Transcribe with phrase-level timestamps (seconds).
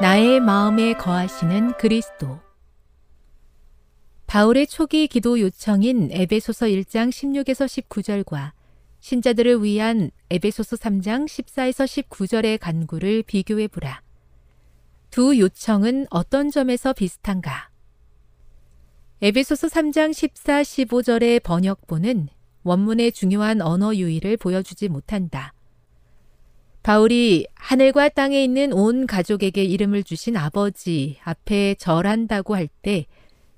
[0.00, 2.38] 나의 마음에 거하시는 그리스도
[4.28, 8.52] 바울의 초기 기도 요청인 에베소서 1장 16에서 19절과
[9.00, 14.02] 신자들을 위한 에베소서 3장 14에서 19절의 간구를 비교해 보라.
[15.10, 17.70] 두 요청은 어떤 점에서 비슷한가?
[19.20, 22.28] 에베소서 3장 14, 15절의 번역본은
[22.62, 25.54] 원문의 중요한 언어 유의를 보여주지 못한다.
[26.88, 33.04] 바울이 하늘과 땅에 있는 온 가족에게 이름을 주신 아버지 앞에 절한다고 할 때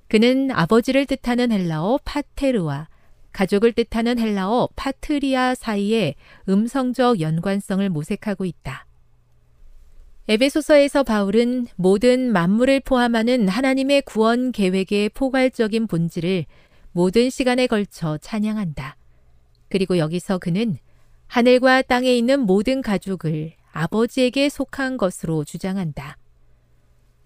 [0.08, 2.88] 그는 아버지를 뜻하는 헬라어 파테르와
[3.30, 6.16] 가족을 뜻하는 헬라어 파트리아 사이에
[6.48, 8.86] 음성적 연관성을 모색하고 있다.
[10.26, 16.46] 에베소서에서 바울은 모든 만물을 포함하는 하나님의 구원 계획의 포괄적인 본질을
[16.90, 18.96] 모든 시간에 걸쳐 찬양한다.
[19.68, 20.78] 그리고 여기서 그는
[21.30, 26.18] 하늘과 땅에 있는 모든 가족을 아버지에게 속한 것으로 주장한다.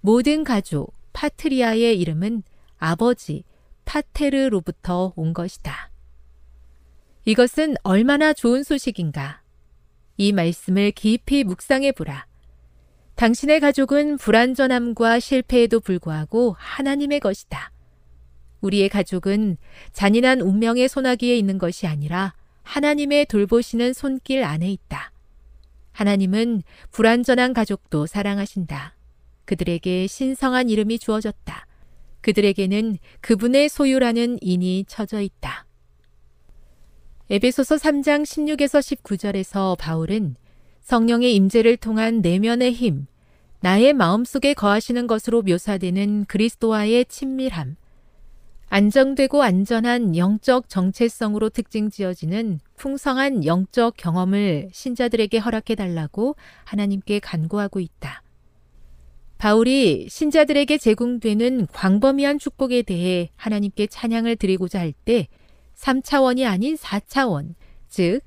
[0.03, 2.43] 모든 가족, 파트리아의 이름은
[2.76, 3.44] 아버지,
[3.87, 5.91] 파테르로부터 온 것이다.
[7.25, 9.41] 이것은 얼마나 좋은 소식인가.
[10.19, 12.26] 이 말씀을 깊이 묵상해 보라.
[13.14, 17.72] 당신의 가족은 불완전함과 실패에도 불구하고 하나님의 것이다.
[18.60, 19.56] 우리의 가족은
[19.94, 25.12] 잔인한 운명의 소나기에 있는 것이 아니라 하나님의 돌보시는 손길 안에 있다.
[25.92, 28.97] 하나님은 불완전한 가족도 사랑하신다.
[29.44, 31.66] 그들에게 신성한 이름이 주어졌다.
[32.20, 35.66] 그들에게는 그분의 소유라는 인이 쳐져 있다.
[37.30, 40.36] 에베소서 3장 16에서 19절에서 바울은
[40.82, 43.06] 성령의 임재를 통한 내면의 힘,
[43.60, 47.76] 나의 마음속에 거하시는 것으로 묘사되는 그리스도와의 친밀함,
[48.69, 58.22] 안정되고 안전한 영적 정체성으로 특징 지어지는 풍성한 영적 경험을 신자들에게 허락해 달라고 하나님께 간구하고 있다.
[59.38, 65.28] 바울이 신자들에게 제공되는 광범위한 축복에 대해 하나님께 찬양을 드리고자 할 때
[65.76, 67.55] 3차원이 아닌 4차원,
[67.88, 68.20] 즉,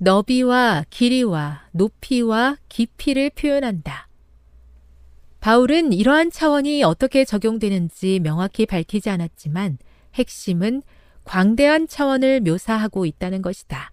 [0.00, 4.03] 너비와 길이와 높이와 깊이를 표현한다.
[5.44, 9.76] 바울은 이러한 차원이 어떻게 적용되는지 명확히 밝히지 않았지만
[10.14, 10.82] 핵심은
[11.24, 13.92] 광대한 차원을 묘사하고 있다는 것이다.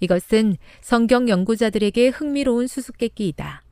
[0.00, 3.62] 이것은 성경 연구자들에게 흥미로운 수수께끼이다.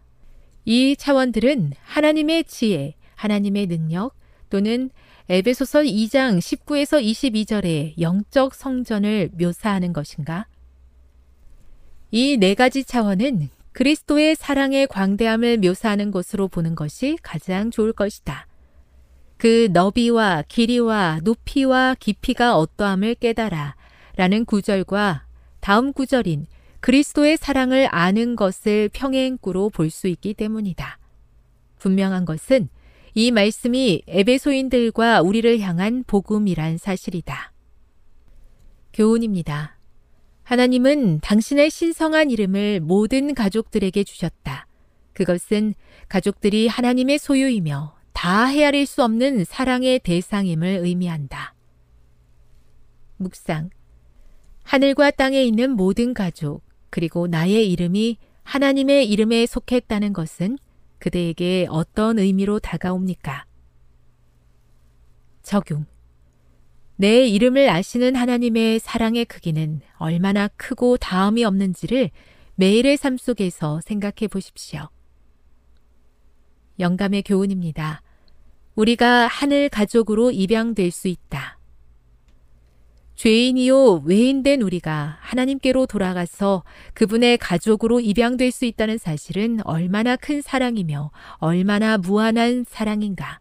[0.65, 4.15] 이 차원들은 하나님의 지혜, 하나님의 능력
[4.49, 4.89] 또는
[5.29, 10.47] 에베소서 2장 19에서 22절의 영적 성전을 묘사하는 것인가?
[12.11, 18.47] 이 네 가지 차원은 그리스도의 사랑의 광대함을 묘사하는 것으로 보는 것이 가장 좋을 것이다.
[19.37, 23.77] 그 너비와 길이와 높이와 깊이가 어떠함을 깨달아
[24.17, 25.25] 라는 구절과
[25.61, 26.47] 다음 구절인
[26.81, 30.99] 그리스도의 사랑을 아는 것을 평행구로 볼 수 있기 때문이다.
[31.79, 32.69] 분명한 것은
[33.15, 37.53] 이 말씀이 에베소인들과 우리를 향한 복음이란 사실이다.
[38.93, 39.80] 교훈입니다.
[40.51, 44.67] 하나님은 당신의 신성한 이름을 모든 가족들에게 주셨다.
[45.13, 45.75] 그것은
[46.09, 51.55] 가족들이 하나님의 소유이며 다 헤아릴 수 없는 사랑의 대상임을 의미한다.
[53.19, 53.71] 묵상.
[54.65, 60.59] 하늘과 땅에 있는 모든 가족, 그리고 나의 이름이 하나님의 이름에 속했다는 것은
[60.99, 63.45] 그대에게 어떤 의미로 다가옵니까?
[65.45, 65.87] 적용.
[67.01, 72.11] 내 이름을 아시는 하나님의 사랑의 크기는 얼마나 크고 다음이 없는지를
[72.57, 74.91] 매일의 삶 속에서 생각해 보십시오.
[76.79, 78.03] 영감의 교훈입니다.
[78.75, 81.59] 우리가 하늘 가족으로 입양될 수 있다.
[83.15, 91.97] 죄인이요 외인된 우리가 하나님께로 돌아가서 그분의 가족으로 입양될 수 있다는 사실은 얼마나 큰 사랑이며 얼마나
[91.97, 93.41] 무한한 사랑인가.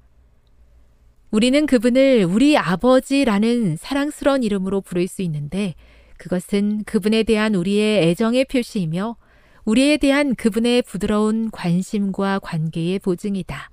[1.31, 5.76] 우리는 그분을 우리 아버지라는 사랑스러운 이름으로 부를 수 있는데
[6.18, 9.16] 그것은 그분에 대한 우리의 애정의 표시이며
[9.64, 13.70] 우리에 대한 그분의 부드러운 관심과 관계의 보증이다.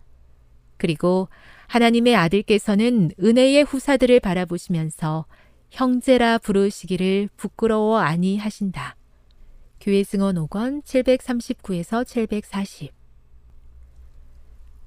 [0.77, 1.29] 그리고
[1.69, 5.25] 하나님의 아들께서는 은혜의 후사들을 바라보시면서
[5.71, 8.97] 형제라 부르시기를 부끄러워 아니 하신다.
[9.81, 12.93] 교회 증언 5권 739에서 740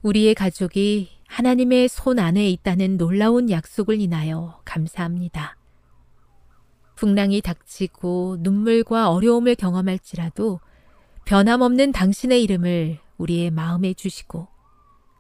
[0.03, 5.55] 우리의 가족이 하나님의 손 안에 있다는 놀라운 약속을 인하여 감사합니다.
[6.95, 10.59] 풍랑이 닥치고 눈물과 어려움을 경험할지라도
[11.25, 14.47] 변함없는 당신의 이름을 우리의 마음에 주시고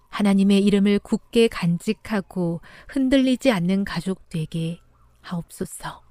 [0.09, 4.79] 하나님의 이름을 굳게 간직하고 흔들리지 않는 가족 되게
[5.21, 6.08] 하옵소서.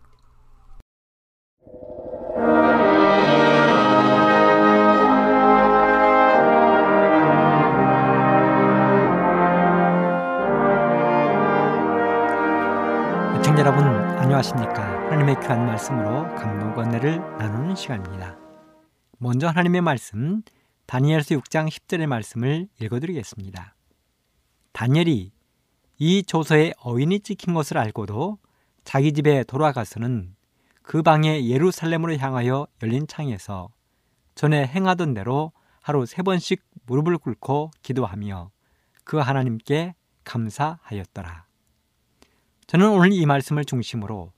[13.59, 13.85] 애청자 여러분
[14.19, 14.83] 안녕하십니까?
[15.07, 18.39] 하나님의 귀한 말씀으로 감동과 은혜를 나누는 시간입니다.
[19.19, 20.43] 먼저 하나님의 말씀
[20.87, 23.75] 다니엘서 6장 10절의 말씀을 읽어드리겠습니다.
[24.73, 25.33] 다니엘이
[25.99, 28.39] 이 조서에 어인이 찍힌 것을 알고도
[28.85, 30.37] 자기 집에 돌아가서는
[30.83, 33.71] 그 방에 예루살렘으로 향하여 열린 창에서
[34.37, 35.51] 전에 행하던 대로
[35.83, 38.53] 하루 세 번씩 무릎을 꿇고 기도하며
[39.03, 41.48] 그 하나님께 감사하였더라.
[42.69, 44.31] 저는 오늘 이 말씀을 중심으로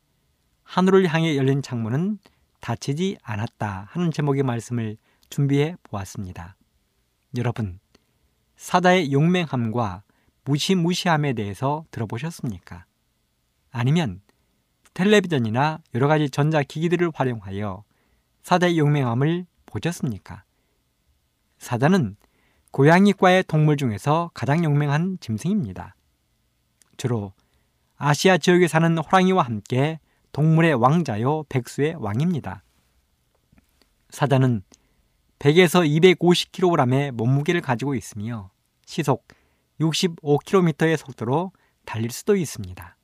[0.62, 2.20] 하늘을 향해 열린 창문은
[2.60, 4.98] 닫히지 않았다 하는 제목의 말씀을
[5.30, 6.54] 준비해 보았습니다.
[7.36, 7.80] 여러분,
[8.54, 10.04] 사다의 용맹함과
[10.44, 12.84] 무시무시함에 대해서 들어보셨습니까?
[13.72, 14.20] 아니면
[14.94, 17.82] 텔레비전이나 여러 가지 전자기기들을 활용하여
[18.44, 20.44] 사자의 용맹함을 보셨습니까?
[21.58, 22.14] 사자는
[22.70, 25.96] 고양이과의 동물 중에서 가장 용맹한 짐승입니다.
[26.96, 27.32] 주로
[28.02, 30.00] 아시아 지역에 사는 호랑이와 함께
[30.32, 32.62] 동물의 왕자요 백수의 왕입니다.
[34.08, 34.62] 사자는
[35.38, 38.50] 100에서 250kg의 몸무게를 가지고 있으며
[38.86, 39.28] 시속
[39.80, 41.52] 65km의 속도로
[41.84, 42.96] 달릴 수도 있습니다.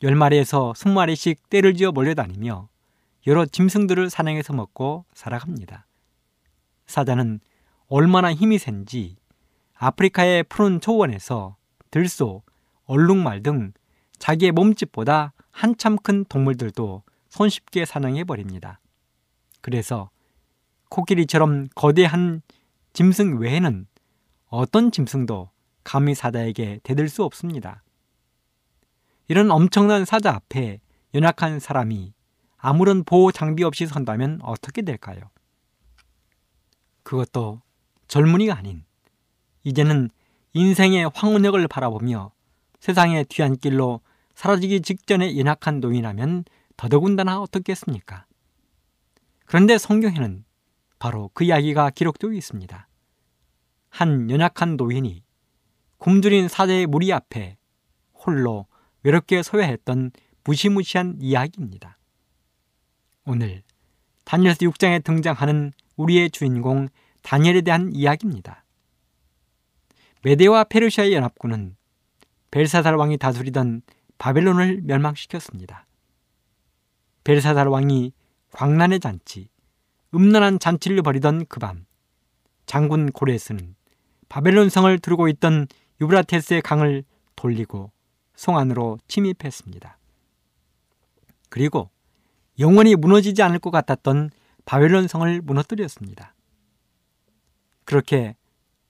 [0.00, 2.68] 10마리에서 20마리씩 떼를 지어 몰려다니며
[3.26, 5.88] 여러 짐승들을 사냥해서 먹고 살아갑니다.
[6.86, 7.40] 사자는
[7.88, 9.16] 얼마나 힘이 센지
[9.74, 11.56] 아프리카의 푸른 초원에서
[11.90, 12.42] 들소,
[12.86, 13.72] 얼룩말 등
[14.18, 18.80] 자기의 몸집보다 한참 큰 동물들도 손쉽게 사냥해 버립니다.
[19.60, 20.10] 그래서
[20.88, 22.42] 코끼리처럼 거대한
[22.92, 23.86] 짐승 외에는
[24.48, 25.50] 어떤 짐승도
[25.84, 27.82] 감히 사자에게 대들 수 없습니다.
[29.28, 30.80] 이런 엄청난 사자 앞에
[31.14, 32.14] 연약한 사람이
[32.56, 35.20] 아무런 보호 장비 없이 선다면 어떻게 될까요?
[37.02, 37.60] 그것도
[38.08, 38.84] 젊은이가 아닌
[39.64, 40.10] 이제는
[40.52, 42.32] 인생의 황혼역을 바라보며
[42.86, 44.00] 세상의 뒤안길로
[44.36, 46.44] 사라지기 직전에 연약한 노인하면
[46.76, 48.26] 더더군다나 어떻겠습니까?
[49.44, 50.44] 그런데 성경에는
[51.00, 52.88] 바로 그 이야기가 기록되어 있습니다.
[53.88, 55.24] 한 연약한 노인이
[55.98, 57.56] 굶주린 사제의 무리 앞에
[58.14, 58.66] 홀로
[59.02, 60.12] 외롭게 소외했던
[60.44, 61.98] 무시무시한 이야기입니다.
[63.24, 63.64] 오늘
[64.26, 66.86] 다니엘서 6장에 등장하는 우리의 주인공
[67.22, 68.64] 다니엘에 대한 이야기입니다.
[70.22, 71.75] 메데와 페르시아의 연합군은
[72.56, 73.82] 벨사살 왕이 다스리던
[74.16, 75.84] 바벨론을 멸망시켰습니다.
[77.22, 78.14] 벨사살 왕이
[78.50, 79.50] 광란의 잔치,
[80.14, 81.84] 음란한 잔치를 벌이던 그 밤,
[82.64, 83.76] 장군 고레스는
[84.30, 85.66] 바벨론 성을 두르고 있던
[86.00, 87.92] 유브라테스의 강을 돌리고
[88.34, 89.98] 성 안으로 침입했습니다.
[91.50, 91.90] 그리고
[92.58, 94.30] 영원히 무너지지 않을 것 같았던
[94.64, 96.34] 바벨론 성을 무너뜨렸습니다.
[97.84, 98.34] 그렇게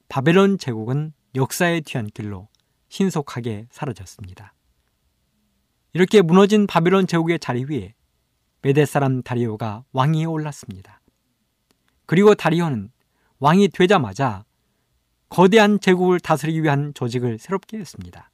[0.08, 2.46] 바벨론 제국은 역사의 뒤안길로
[2.88, 4.54] 신속하게 사라졌습니다.
[5.92, 7.94] 이렇게 무너진 바벨론 제국의 자리 위에
[8.62, 11.00] 메데 사람 다리오가 왕위에 올랐습니다.
[12.06, 12.90] 그리고 다리오는
[13.38, 14.44] 왕이 되자마자
[15.28, 18.30] 거대한 제국을 다스리기 위한 조직을 새롭게 했습니다.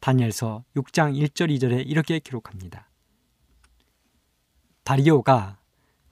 [0.00, 2.90] 다니엘서 6장 1절 2절에 이렇게 기록합니다.
[4.84, 5.58] 다리오가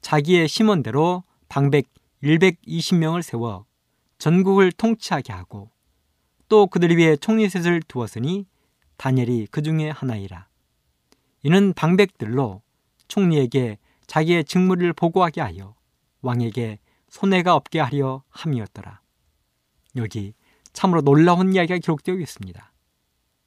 [0.01, 1.89] 자기의 심원대로 방백
[2.23, 3.67] 120명을 세워
[4.19, 5.71] 전국을 통치하게 하고
[6.49, 8.47] 또 그들 위에 총리셋을 두었으니
[8.97, 10.49] 다니엘이 그 중에 하나이라.
[11.43, 12.63] 이는 방백들로
[13.07, 15.75] 총리에게 자기의 직무를 보고하게 하여
[16.23, 16.79] 왕에게
[17.09, 19.01] 손해가 없게 하려 함이었더라.
[19.97, 20.35] 여기
[20.73, 22.73] 참으로 놀라운 이야기가 기록되어 있습니다.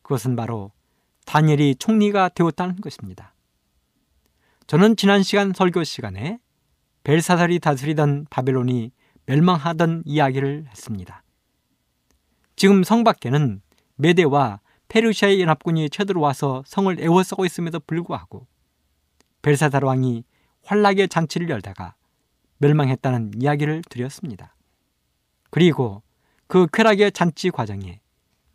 [0.02, 0.72] 그것은 바로
[1.26, 3.34] 다니엘이 총리가 되었다는 것입니다.
[4.68, 6.40] 저는 지난 시간 설교 시간에
[7.04, 8.92] 벨사살이 다스리던 바벨론이
[9.26, 11.24] 멸망하던 이야기를 했습니다.
[12.62, 13.60] 지금 성 밖에는
[13.96, 18.46] 메대와 페르시아의 연합군이 쳐들어와서 성을 에워싸고 있음에도 불구하고
[19.42, 20.24] 벨사살 왕이
[20.66, 21.96] 환락의 잔치를 열다가
[22.60, 24.56] 멸망했다는 이야기를 드렸습니다.
[25.50, 26.04] 그리고
[26.46, 28.00] 그 쾌락의 잔치 과정에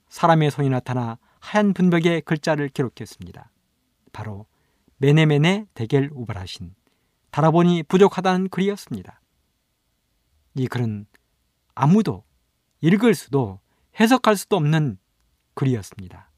[0.08, 3.50] 사람의 손이 나타나 하얀 분벽에 글자를 기록했습니다.
[4.12, 4.46] 바로
[4.98, 6.76] 메네메네 대겔 우발하신
[7.32, 9.20] 달아보니 부족하다는 글이었습니다.
[10.54, 11.06] 이 글은
[11.74, 12.22] 아무도
[12.82, 13.58] 읽을 수도
[13.98, 14.98] 해석할 수도 없는
[15.54, 16.30] 글이었습니다.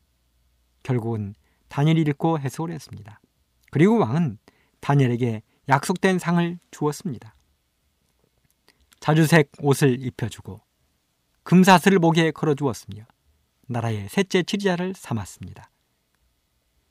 [0.82, 1.34] 결국은
[1.68, 3.20] 다니엘이 읽고 해석을 했습니다.
[3.70, 4.38] 그리고 왕은
[4.80, 7.34] 다니엘에게 약속된 상을 주었습니다.
[9.00, 10.60] 자주색 옷을 입혀주고
[11.42, 13.04] 금사슬을 목에 걸어주었으며
[13.66, 15.70] 나라의 셋째 치리자를 삼았습니다.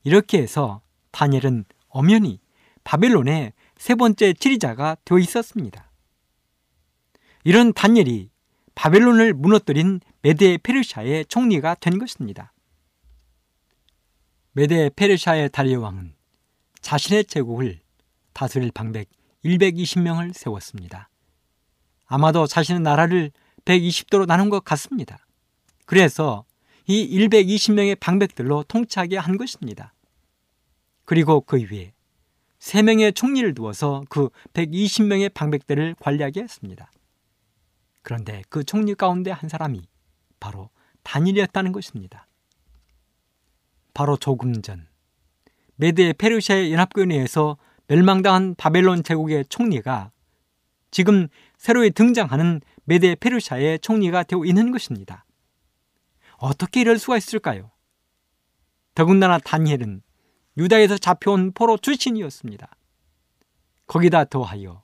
[0.04, 2.40] 이렇게 해서 다니엘은 엄연히
[2.84, 5.90] 바벨론의 세 번째 치리자가 되어 있었습니다.
[7.44, 8.30] 이런 다니엘이
[8.74, 12.52] 바벨론을 무너뜨린 메데 페르시아의 총리가 된 것입니다.
[14.52, 16.14] 메데 페르시아의 다리오 왕은
[16.80, 17.80] 자신의 제국을
[18.32, 19.08] 다스릴 방백
[19.44, 21.08] 120명을 세웠습니다.
[22.06, 23.30] 아마도 자신의 나라를
[23.64, 25.24] 120도로 나눈 것 같습니다.
[25.86, 26.44] 그래서
[26.86, 29.92] 이 120명의 방백들로 통치하게 한 것입니다.
[31.04, 31.92] 그리고 그 위에
[32.58, 36.90] 3명의 총리를 두어서 그 120명의 방백들을 관리하게 했습니다.
[38.02, 39.82] 그런데 그 총리 가운데 한 사람이
[40.40, 40.70] 바로
[41.02, 42.26] 단일이었다는 것입니다.
[43.94, 44.86] 바로 조금 전
[45.76, 50.10] 메데 페르시아의 연합군에서 멸망당한 바벨론 제국의 총리가
[50.90, 55.24] 지금 새로이 등장하는 메데 페르시아의 총리가 되고 있는 것입니다.
[56.36, 57.70] 어떻게 이럴 수가 있을까요?
[58.94, 60.02] 더군다나 다니엘은
[60.56, 62.68] 유다에서 잡혀온 포로 출신이었습니다.
[63.86, 64.82] 거기다 더하여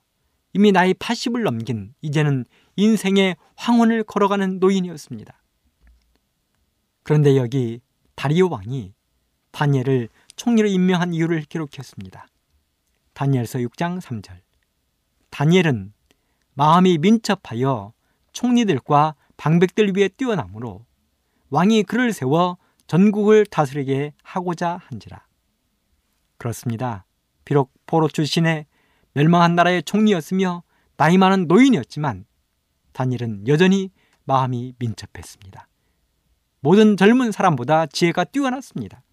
[0.53, 2.45] 이미 나이 80을 넘긴 이제는
[2.77, 5.41] 인생의 황혼을 걸어가는 노인이었습니다.
[7.05, 7.81] 그런데 여기
[8.15, 8.91] 다리오 왕이
[9.51, 12.27] 다니엘을 총리로 임명한 이유를 기록했습니다.
[13.13, 14.39] 다니엘서 6장 3절.
[15.29, 15.93] 다니엘은
[16.55, 17.93] 마음이 민첩하여
[18.33, 20.83] 총리들과 방백들 위에 뛰어나므로
[21.51, 22.57] 왕이 그를 세워
[22.87, 25.27] 전국을 다스리게 하고자 한지라.
[26.39, 27.05] 그렇습니다.
[27.45, 28.65] 비록 포로 출신의
[29.13, 30.63] 멸망한 나라의 총리였으며
[30.97, 32.25] 나이 많은 노인이었지만
[32.93, 33.91] 다니엘은 여전히
[34.23, 35.67] 마음이 민첩했습니다.
[36.65, 39.03] 모든 젊은 사람보다 지혜가 뛰어났습니다.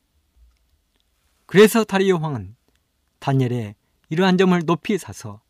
[1.45, 2.57] 그래서 다리오 왕은
[3.19, 3.75] 다니엘의
[4.09, 5.43] 이러한 점을 높이 사서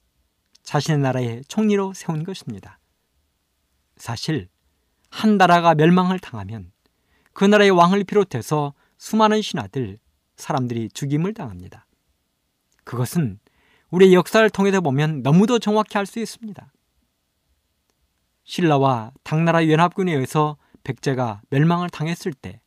[0.64, 2.80] 자신의 나라의 총리로 세운 것입니다.
[3.98, 4.48] 사실
[5.10, 6.72] 한 나라가 멸망을 당하면
[7.34, 10.00] 그 나라의 왕을 비롯해서 수많은 신하들,
[10.34, 11.86] 사람들이 죽임을 당합니다.
[12.82, 13.38] 그것은
[13.90, 16.72] 우리의 역사를 통해서 보면 너무도 정확히 알 수 있습니다.
[18.42, 22.60] 신라와 당나라 연합군에 의해서 백제가 멸망을 당했을 때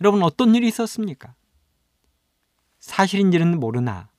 [0.00, 1.34] 여러분 어떤 일이 있었습니까?
[2.80, 4.10] 사실인지는 모르나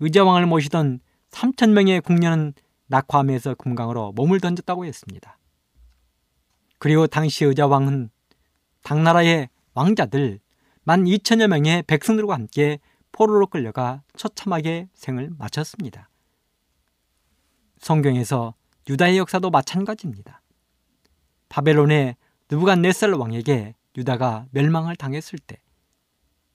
[0.00, 2.54] 의자왕을 모시던 3천 명의 궁녀는
[2.86, 5.38] 낙화암에서 금강으로 몸을 던졌다고 했습니다.
[6.78, 8.10] 그리고 당시 의자왕은
[8.82, 10.40] 당나라의 왕자들
[10.84, 12.80] 만 2천여 명의 백성들과 함께
[13.12, 16.08] 포로로 끌려가 처참하게 생을 마쳤습니다.
[17.78, 18.54] 성경에서
[18.88, 20.42] 유다의 역사도 마찬가지입니다.
[21.48, 22.16] 바벨론의
[22.50, 25.58] 느부갓네살 왕에게 유다가 멸망을 당했을 때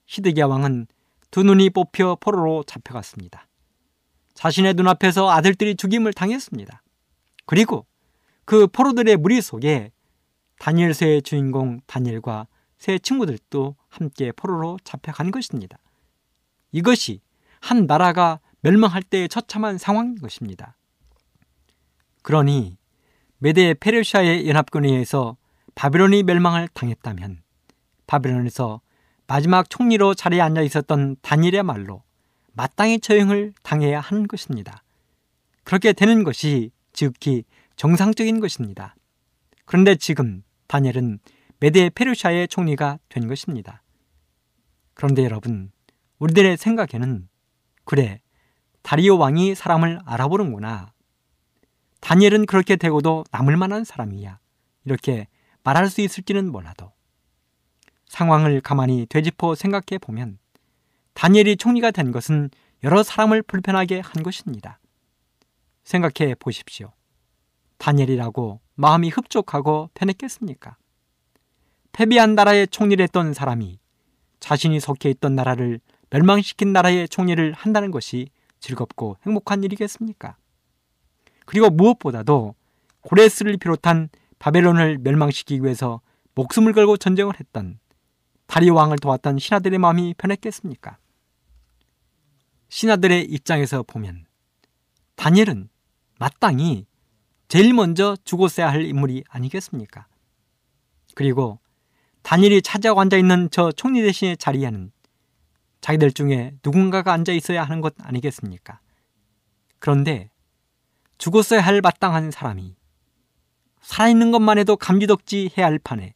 [0.06, 0.86] 시드기야 왕은
[1.30, 3.46] 두 눈이 뽑혀 포로로 잡혀갔습니다.
[4.34, 6.82] 자신의 눈앞에서 아들들이 죽임을 당했습니다.
[7.44, 7.86] 그리고
[8.44, 9.92] 그 포로들의 무리 속에
[10.58, 12.46] 다니엘서의 주인공 다니엘과
[12.78, 15.78] 세 친구들도 함께 포로로 잡혀간 것입니다.
[16.72, 17.20] 이것이
[17.60, 20.76] 한 나라가 멸망할 때의 처참한 상황인 것입니다.
[22.22, 22.76] 그러니
[23.38, 25.37] 메데 페르시아의 연합군에 의해서
[25.78, 27.40] 바벨론이 멸망을 당했다면
[28.08, 28.80] 바벨론에서
[29.28, 32.02] 마지막 총리로 자리에 앉아 있었던 다니엘의 말로
[32.52, 34.82] 마땅히 처형을 당해야 하는 것입니다.
[35.62, 37.44] 그렇게 되는 것이 지극히
[37.76, 38.96] 정상적인 것입니다.
[39.66, 41.20] 그런데 지금 다니엘은
[41.60, 43.84] 메데 페르시아의 총리가 된 것입니다.
[44.94, 45.70] 그런데 여러분,
[46.18, 47.28] 우리들의 생각에는
[47.84, 48.20] 그래,
[48.82, 50.92] 다리오 왕이 사람을 알아보는구나.
[52.00, 54.40] 다니엘은 그렇게 되고도 남을 만한 사람이야.
[54.84, 55.28] 이렇게
[55.68, 56.92] 말할 수 있을지는 몰라도
[58.06, 60.38] 상황을 가만히 되짚어 생각해 보면
[61.12, 62.48] 다니엘이 총리가 된 것은
[62.84, 64.80] 여러 사람을 불편하게 한 것입니다.
[65.84, 66.92] 생각해 보십시오.
[67.76, 70.78] 다니엘이라고 마음이 흡족하고 편했겠습니까?
[71.92, 73.78] 패배한 나라의 총리를 했던 사람이
[74.40, 80.36] 자신이 속해 있던 나라를 멸망시킨 나라의 총리를 한다는 것이 즐겁고 행복한 일이겠습니까?
[81.44, 82.54] 그리고 무엇보다도
[83.02, 84.08] 고레스를 비롯한
[84.38, 86.00] 바벨론을 멸망시키기 위해서
[86.34, 87.78] 목숨을 걸고 전쟁을 했던
[88.46, 90.98] 다리 왕을 도왔던 신하들의 마음이 편했겠습니까?
[92.68, 94.26] 신하들의 입장에서 보면
[95.16, 95.68] 다니엘은
[96.18, 96.86] 마땅히
[97.48, 100.06] 제일 먼저 죽었어야 할 인물이 아니겠습니까?
[101.14, 101.58] 그리고
[102.22, 104.92] 다니엘이 차지하고 앉아 있는 저 총리 대신의 자리에는
[105.80, 108.80] 자기들 중에 누군가가 앉아 있어야 하는 것 아니겠습니까?
[109.78, 110.30] 그런데
[111.16, 112.76] 죽었어야 할 마땅한 사람이
[113.88, 116.12] 살아있는 것만 해도 감지덕지 해야 할 판에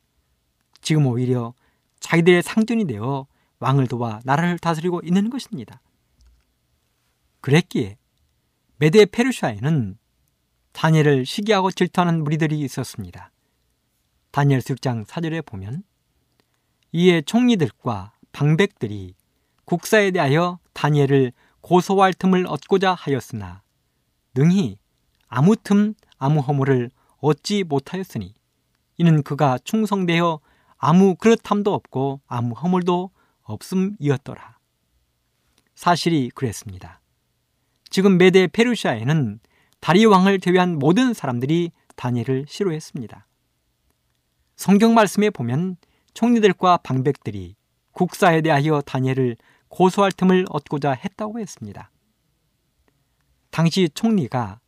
[0.82, 1.54] 지금 오히려
[2.00, 3.26] 자기들의 상전이 되어
[3.60, 5.80] 왕을 도와 나라를 다스리고 있는 것입니다.
[7.40, 7.96] 그랬기에
[8.76, 9.96] 메데 페르시아에는
[10.72, 13.32] 다니엘을 시기하고 질투하는 무리들이 있었습니다.
[14.32, 15.82] 다니엘 6장 4절에 보면
[16.92, 19.14] 이에 총리들과 방백들이
[19.64, 21.32] 국사에 대하여 다니엘을
[21.62, 23.62] 고소할 틈을 얻고자 하였으나
[24.34, 24.76] 능히
[25.28, 26.90] 아무 틈 아무 허물을
[27.22, 28.34] 얻지 못하였으니
[28.98, 30.40] 이는 그가 충성되어
[30.76, 33.10] 아무 그릇함도 없고 아무 허물도
[33.42, 34.58] 없음이었더라.
[35.74, 37.00] 사실이 그랬습니다.
[37.88, 39.40] 지금 메데 페르시아에는
[39.80, 43.26] 다리 왕을 제외한 모든 사람들이 다니엘을 싫어했습니다.
[44.56, 45.76] 성경 말씀에 보면
[46.14, 47.54] 총리들과 방백들이
[47.92, 49.36] 국사에 대하여 다니엘을
[49.68, 51.90] 고소할 틈을 얻고자 했다고 했습니다.
[53.50, 54.60] 당시 총리가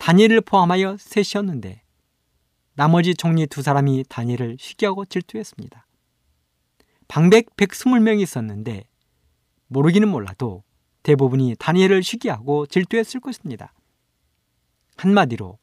[0.00, 1.82] 다니엘을 포함하여 셋이었는데
[2.74, 5.86] 나머지 총리 두 사람이 다니엘을 시기하고 질투했습니다.
[7.06, 8.84] 방백 120명이 있었는데
[9.66, 10.64] 모르기는 몰라도
[11.02, 13.74] 대부분이 다니엘을 시기하고 질투했을 것입니다.
[14.96, 15.58] 한마디로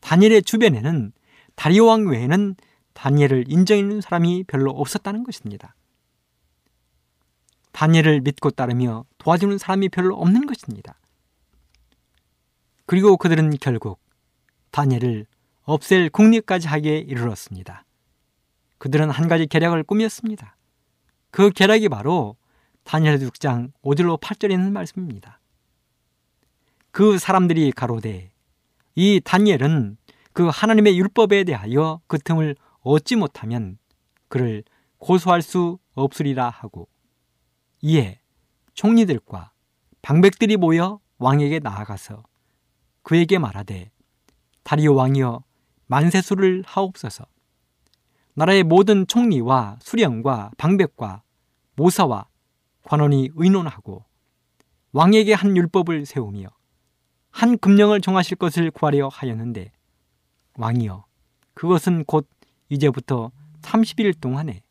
[0.00, 1.12] 다니엘의 주변에는
[1.54, 2.56] 다리오 왕 외에는
[2.92, 5.74] 다니엘을 인정하는 사람이 별로 없었다는 것입니다.
[7.72, 11.00] 다니엘을 믿고 따르며 도와주는 사람이 별로 없는 것입니다.
[12.90, 14.00] 그리고 그들은 결국
[14.72, 15.24] 다니엘을
[15.62, 17.84] 없앨 국리까지 하기에 이르렀습니다.
[18.78, 20.56] 그들은 한 가지 계략을 꾸몄습니다.
[21.30, 22.36] 그 계략이 바로
[22.82, 25.38] 다니엘 6장 5절로 8절에 있는 말씀입니다.
[26.90, 28.32] 그 사람들이 가로되
[28.96, 29.96] 이 다니엘은
[30.32, 33.78] 그 하나님의 율법에 대하여 그 틈을 얻지 못하면
[34.26, 34.64] 그를
[34.98, 36.88] 고소할 수 없으리라 하고
[37.82, 38.20] 이에
[38.74, 39.52] 총리들과
[40.02, 42.24] 방백들이 모여 왕에게 나아가서
[43.02, 43.90] 그에게 말하되
[44.62, 45.42] 다리오 왕이여
[45.86, 47.26] 만세수를 하옵소서.
[48.34, 51.22] 나라의 모든 총리와 수령과 방백과
[51.74, 52.26] 모사와
[52.84, 54.04] 관원이 의논하고
[54.92, 56.48] 왕에게 한 율법을 세우며
[57.30, 59.72] 한 금령을 정하실 것을 구하려 하였는데
[60.54, 61.04] 왕이여
[61.54, 62.28] 그것은 곧
[62.68, 63.30] 이제부터
[63.62, 64.62] 30일 동안에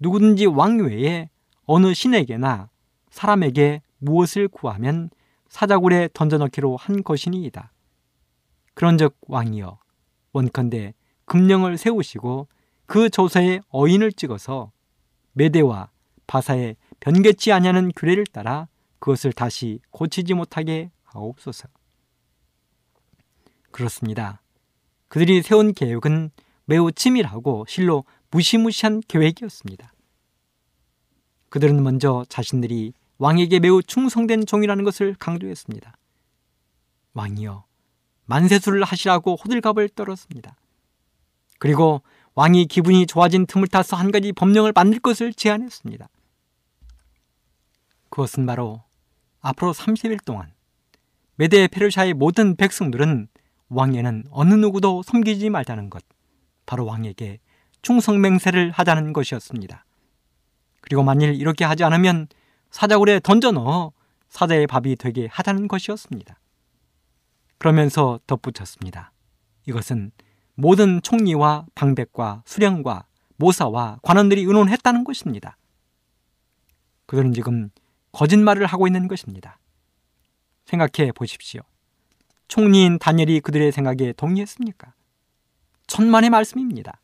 [0.00, 1.28] 누구든지 왕 외에
[1.66, 2.70] 어느 신에게나
[3.10, 5.10] 사람에게 무엇을 구하면
[5.48, 7.72] 사자굴에 던져넣기로 한 것이니이다.
[8.74, 9.78] 그런즉 왕이여
[10.32, 12.48] 원컨대 금령을 세우시고
[12.86, 14.72] 그 조서에 어인을 찍어서
[15.32, 15.90] 메대와
[16.26, 21.68] 바사에 변개치 아니하는 규례를 따라 그것을 다시 고치지 못하게 하옵소서.
[23.70, 24.40] 그렇습니다.
[25.08, 26.30] 그들이 세운 계획은
[26.64, 29.92] 매우 치밀하고 실로 무시무시한 계획이었습니다.
[31.48, 35.96] 그들은 먼저 자신들이 왕에게 매우 충성된 종이라는 것을 강조했습니다.
[37.14, 37.64] 왕이여
[38.26, 40.56] 만세수를 하시라고 호들갑을 떨었습니다.
[41.58, 42.02] 그리고
[42.34, 46.08] 왕이 기분이 좋아진 틈을 타서 한 가지 법령을 만들 것을 제안했습니다.
[48.10, 48.84] 그것은 바로
[49.40, 50.52] 앞으로 30일 동안
[51.34, 53.28] 메데 페르샤의 모든 백성들은
[53.68, 56.02] 왕에는 어느 누구도 섬기지 말자는 것,
[56.66, 57.40] 바로 왕에게
[57.82, 59.84] 충성맹세를 하자는 것이었습니다.
[60.80, 62.28] 그리고 만일 이렇게 하지 않으면
[62.70, 63.92] 사자굴에 던져 넣어
[64.28, 66.38] 사자의 밥이 되게 하자는 것이었습니다.
[67.58, 69.12] 그러면서 덧붙였습니다.
[69.66, 70.12] 이것은
[70.54, 75.56] 모든 총리와 방백과 수령과 모사와 관원들이 의논했다는 것입니다.
[77.06, 77.70] 그들은 지금
[78.12, 79.58] 거짓말을 하고 있는 것입니다.
[80.66, 81.62] 생각해 보십시오.
[82.48, 84.92] 총리인 다니엘이 그들의 생각에 동의했습니까?
[85.86, 87.00] 천만의 말씀입니다.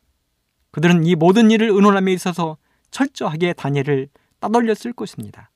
[0.71, 2.57] 그들은 이 모든 일을 의논함에 있어서
[2.91, 4.09] 철저하게 다니엘을
[4.41, 5.51] 따돌렸을 것입니다.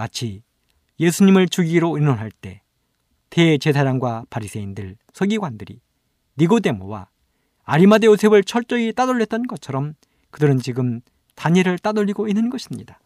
[0.00, 0.42] 마치
[0.98, 2.62] 예수님을 죽이기로 의논할 때
[3.28, 5.82] 대제사장과 바리새인들, 서기관들이
[6.38, 7.10] 니고데모와
[7.64, 9.92] 아리마데 요셉을 철저히 따돌렸던 것처럼
[10.30, 11.02] 그들은 지금
[11.34, 12.98] 다니엘을 따돌리고 있는 것입니다.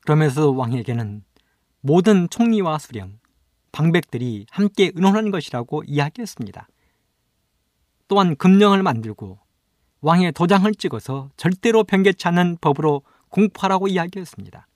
[0.00, 1.24] 그러면서 왕에게는
[1.82, 3.18] 모든 총리와 수령,
[3.72, 6.68] 방백들이 함께 의논한 것이라고 이야기했습니다.
[8.08, 9.40] 또한 금령을 만들고
[10.00, 14.66] 왕의 도장을 찍어서 절대로 변개치 않는 법으로 공포하라고 이야기했습니다.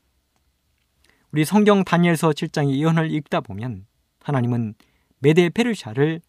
[1.32, 3.86] 우리 성경 다니엘서 7장의 예언을 읽다 보면
[4.22, 4.74] 하나님은
[5.20, 6.20] 메데 페르샤를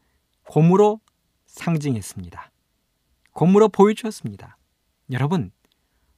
[0.43, 0.99] 곰으로
[1.47, 2.51] 상징했습니다.
[3.31, 4.57] 곰으로 보여주셨습니다.
[5.11, 5.51] 여러분,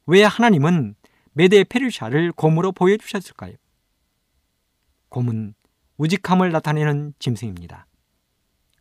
[0.05, 0.95] 왜 하나님은
[1.31, 3.55] 메데 페르샤를 곰으로 보여주셨을까요?
[5.09, 5.53] 곰은
[5.97, 7.87] 우직함을 나타내는 짐승입니다.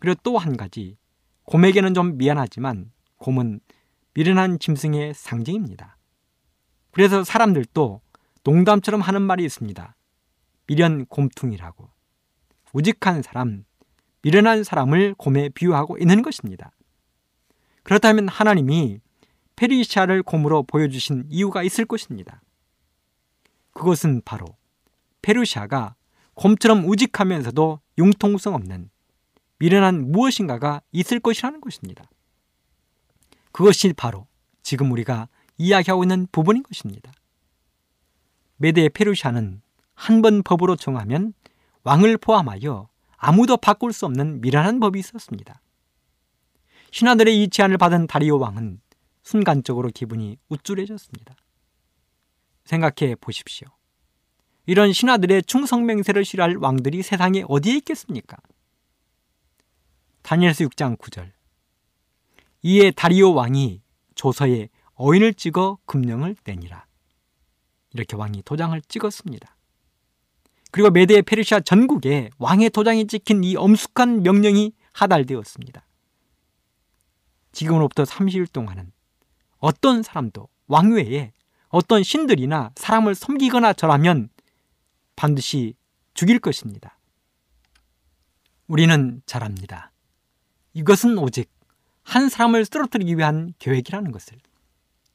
[0.00, 0.96] 그리고 또 한 가지,
[1.44, 3.60] 곰에게는 좀 미안하지만 곰은
[4.14, 5.96] 미련한 짐승의 상징입니다.
[6.90, 8.01] 그래서 사람들도
[8.44, 9.94] 농담처럼 하는 말이 있습니다.
[10.66, 11.88] 미련 곰퉁이라고.
[12.72, 13.64] 우직한 사람,
[14.22, 16.70] 미련한 사람을 곰에 비유하고 있는 것입니다.
[17.83, 19.00] 그렇다면 하나님이
[19.57, 22.40] 페리시아를 곰으로 보여주신 이유가 있을 것입니다.
[23.72, 24.46] 그것은 바로
[25.22, 25.94] 페르시아가
[26.35, 28.90] 곰처럼 우직하면서도 융통성 없는
[29.59, 32.11] 미련한 무엇인가가 있을 것이라는 것입니다.
[33.52, 34.26] 그것이 바로
[34.62, 35.28] 지금 우리가
[35.59, 37.12] 이야기하고 있는 부분인 것입니다.
[38.56, 39.62] 메데 페르시아는
[39.94, 41.32] 한 번 법으로 정하면
[41.84, 45.60] 왕을 포함하여 아무도 바꿀 수 없는 미련한 법이 있었습니다.
[46.90, 48.80] 신하들의 이 제안을 받은 다리오 왕은
[49.22, 51.36] 순간적으로 기분이 우쭐해졌습니다.
[52.64, 53.68] 생각해 보십시오.
[54.66, 58.36] 이런 신하들의 충성맹세를 싫어할 왕들이 세상에 어디에 있겠습니까?
[60.22, 61.30] 다니엘서 6장 9절
[62.62, 63.82] 이에 다리오 왕이
[64.14, 66.86] 조서에 어인을 찍어 금령을 내니라.
[67.94, 69.57] 이렇게 왕이 도장을 찍었습니다.
[70.70, 75.87] 그리고 메데 페르시아 전국에 왕의 도장이 찍힌 이 엄숙한 명령이 하달되었습니다.
[77.52, 78.92] 지금으로부터 30일 동안은
[79.59, 81.33] 어떤 사람도 왕 외에
[81.68, 84.31] 어떤 신들이나 사람을 섬기거나 절하면
[85.16, 85.74] 반드시
[86.14, 86.98] 죽일 것입니다.
[88.66, 89.92] 우리는 잘 압니다.
[90.72, 91.50] 이것은 오직
[92.02, 94.38] 한 사람을 쓰러뜨리기 위한 계획이라는 것을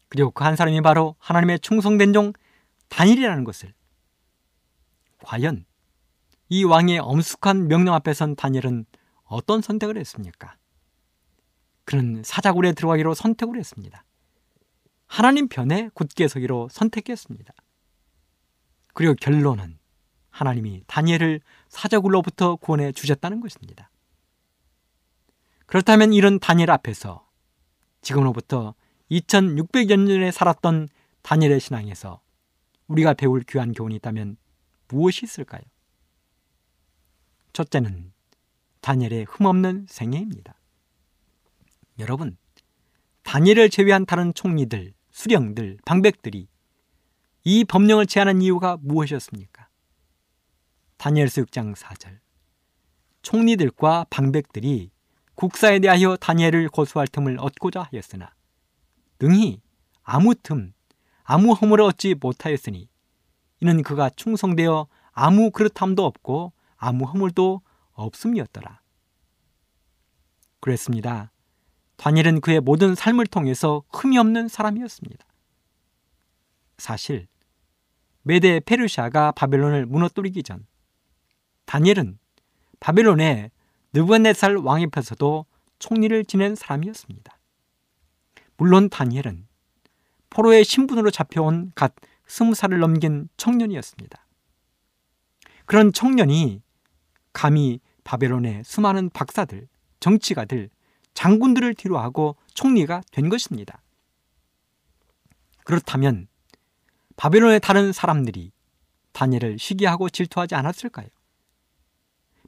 [0.10, 2.34] 그리고 그 한 사람이 바로 하나님의 충성된 종
[2.90, 3.74] 단일이라는 것을
[5.24, 5.66] 과연
[6.50, 8.86] 이 왕의 엄숙한 명령 앞에 선 다니엘은
[9.26, 10.56] 어떤 선택을 했습니까?
[11.84, 14.04] 그는 사자굴에 들어가기로 선택을 했습니다.
[15.06, 17.54] 하나님 편에 굳게 서기로 선택했습니다.
[18.94, 19.80] 그리고 결론은
[20.30, 23.90] 하나님이 다니엘을 사자굴로부터 구원해 주셨다는 것입니다.
[25.66, 27.28] 그렇다면 이런 다니엘 앞에서
[28.02, 28.76] 지금으로부터
[29.12, 30.90] 2600여 년에 살았던
[31.24, 32.22] 다니엘의 신앙에서
[32.88, 34.38] 우리가 배울 귀한 교훈이 있다면
[34.88, 35.62] 무엇이 있을까요?
[37.54, 38.14] 첫째는
[38.82, 40.56] 다니엘의 흠없는 생애입니다.
[42.00, 42.38] 여러분,
[43.24, 46.48] 다니엘을 제외한 다른 총리들, 수령들, 방백들이
[47.44, 49.68] 이 법령을 제안한 이유가 무엇이었습니까?
[50.98, 52.20] 다니엘서 6장 4절.
[53.22, 54.92] 총리들과 방백들이
[55.36, 58.34] 국사에 대하여 다니엘을 고소할 틈을 얻고자 하였으나
[59.20, 59.62] 능히
[60.04, 60.74] 아무 틈,
[61.30, 62.88] 아무 허물을 얻지 못하였으니
[63.60, 67.62] 이는 그가 충성되어 아무 그릇함도 없고 아무 허물도
[67.92, 68.82] 없음이었더라.
[70.62, 71.34] 그랬습니다.
[71.98, 75.26] 다니엘은 그의 모든 삶을 통해서 흠이 없는 사람이었습니다.
[76.78, 77.28] 사실
[78.22, 80.66] 메데 페르시아가 바벨론을 무너뜨리기 전
[81.66, 82.20] 다니엘은
[82.80, 83.52] 바벨론의
[83.92, 85.46] 느부갓네살 왕 옆에서도
[85.80, 87.38] 총리를 지낸 사람이었습니다.
[88.56, 89.47] 물론 다니엘은
[90.30, 91.94] 포로의 신분으로 잡혀온 갓
[92.28, 94.26] 스무 살을 넘긴 청년이었습니다.
[95.66, 96.62] 그런 청년이
[97.34, 99.68] 감히 바벨론의 수많은 박사들,
[100.00, 100.70] 정치가들,
[101.14, 103.82] 장군들을 뒤로하고 총리가 된 것입니다.
[105.64, 106.28] 그렇다면
[107.18, 108.52] 바벨론의 다른 사람들이
[109.12, 111.08] 다니엘을 시기하고 질투하지 않았을까요?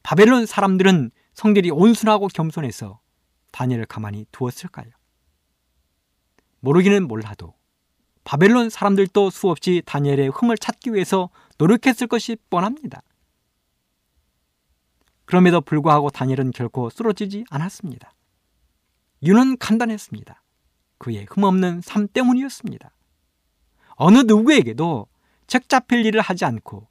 [0.03, 3.01] 바벨론 사람들은 성질이 온순하고 겸손해서
[3.51, 4.91] 다니엘을 가만히 두었을까요?
[6.61, 7.58] 모르기는 몰라도
[8.29, 13.01] 바벨론 사람들도 수없이 다니엘의 흠을 찾기 위해서 노력했을 것이 뻔합니다.
[15.25, 18.13] 그럼에도 불구하고 다니엘은 결코 쓰러지지 않았습니다.
[19.21, 20.43] 이유는 간단했습니다.
[20.99, 22.91] 그의 흠없는 삶 때문이었습니다.
[23.95, 25.07] 어느 누구에게도
[25.47, 26.87] 책 잡힐 일을 하지 않고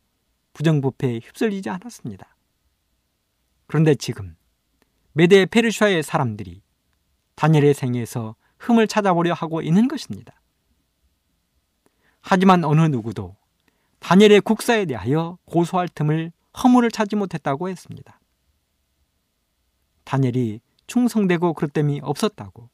[0.55, 2.37] 부정부패에 휩쓸리지 않았습니다.
[3.69, 4.35] 그런데 지금
[5.13, 6.63] 메데 페르시아의 사람들이
[7.37, 10.38] 다니엘의 생에서 흠을 찾아보려 하고 있는 것입니다.
[12.21, 13.37] 하지만 어느 누구도
[14.01, 18.21] 다니엘의 국사에 대하여 고소할 틈을 허물을 찾지 못했다고 했습니다.
[20.05, 22.71] 다니엘이 충성되고 그릇됨이 없었다고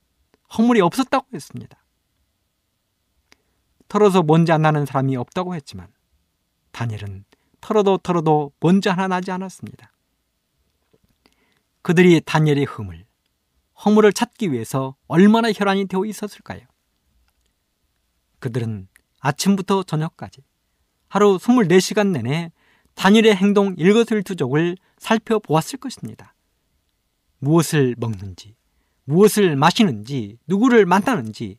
[0.57, 1.85] 허물이 없었다고 했습니다.
[3.89, 5.89] 털어서 먼지 안 나는 사람이 없다고 했지만
[6.73, 7.25] 다니엘은
[7.61, 9.93] 털어도 털어도 먼지 하나 나지 않았습니다.
[11.83, 13.05] 그들이 다니엘의 흠을
[13.85, 16.61] 허물을 찾기 위해서 얼마나 혈안이 되어 있었을까요?
[18.39, 18.89] 그들은
[19.25, 20.43] 아침부터 저녁까지
[21.09, 22.53] 하루 24시간 내내
[22.95, 26.35] 다니엘의 행동 일거슬투족을 살펴보았을 것입니다.
[27.39, 28.55] 무엇을 먹는지,
[29.05, 31.59] 무엇을 마시는지, 누구를 만나는지,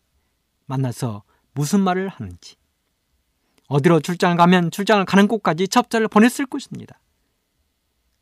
[0.68, 1.24] 만나서
[1.54, 2.56] 무슨 말을 하는지,
[3.68, 7.00] 어디로 출장을 가면 출장을 가는 곳까지 첩자를 보냈을 것입니다.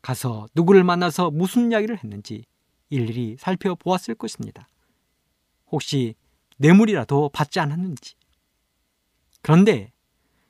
[0.00, 2.44] 가서 누구를 만나서 무슨 이야기를 했는지
[2.88, 4.68] 일일이 살펴보았을 것입니다.
[5.70, 6.14] 혹시
[6.56, 8.14] 뇌물이라도 받지 않았는지.
[9.44, 9.92] 그런데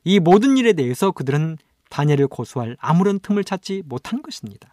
[0.04, 1.58] 이 모든 일에 대해서 그들은
[1.90, 4.72] 다니엘을 고소할 아무런 틈을 찾지 못한 것입니다.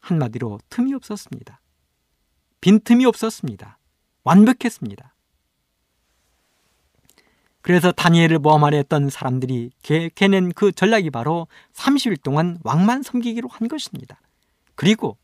[0.00, 1.60] 한마디로 틈이 없었습니다.
[2.62, 3.78] 빈틈이 없었습니다.
[4.24, 5.14] 완벽했습니다.
[7.60, 14.22] 그래서 다니엘을 모함하려 했던 사람들이 계획해낸 그 전략이 바로 30일 동안 왕만 섬기기로 한 것입니다.
[14.74, 15.18] 그리고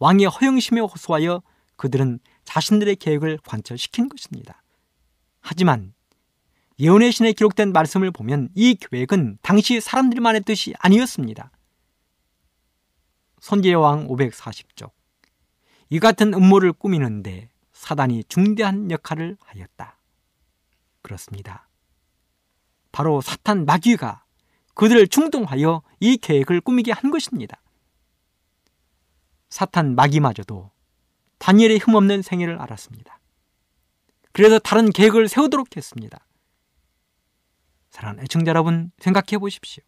[0.00, 1.42] 왕의 허영심에 호소하여
[1.76, 4.64] 그들은 자신들의 계획을 관철시킨 것입니다.
[5.40, 5.94] 하지만
[6.80, 11.50] 예언의 신에 기록된 말씀을 보면 이 계획은 당시 사람들만의 뜻이 아니었습니다.
[13.40, 14.92] 선제왕 540쪽
[15.90, 19.98] 이 같은 음모를 꾸미는데 사단이 중대한 역할을 하였다.
[21.02, 21.68] 그렇습니다.
[22.92, 24.24] 바로 사탄 마귀가
[24.74, 27.60] 그들을 충동하여 이 계획을 꾸미게 한 것입니다.
[29.48, 30.70] 사탄 마귀마저도
[31.38, 33.18] 다니엘의 흠없는 생애를 알았습니다.
[34.32, 36.18] 그래서 다른 계획을 세우도록 했습니다.
[37.90, 39.82] 사랑하는 애청자 여러분 생각해 보십시오.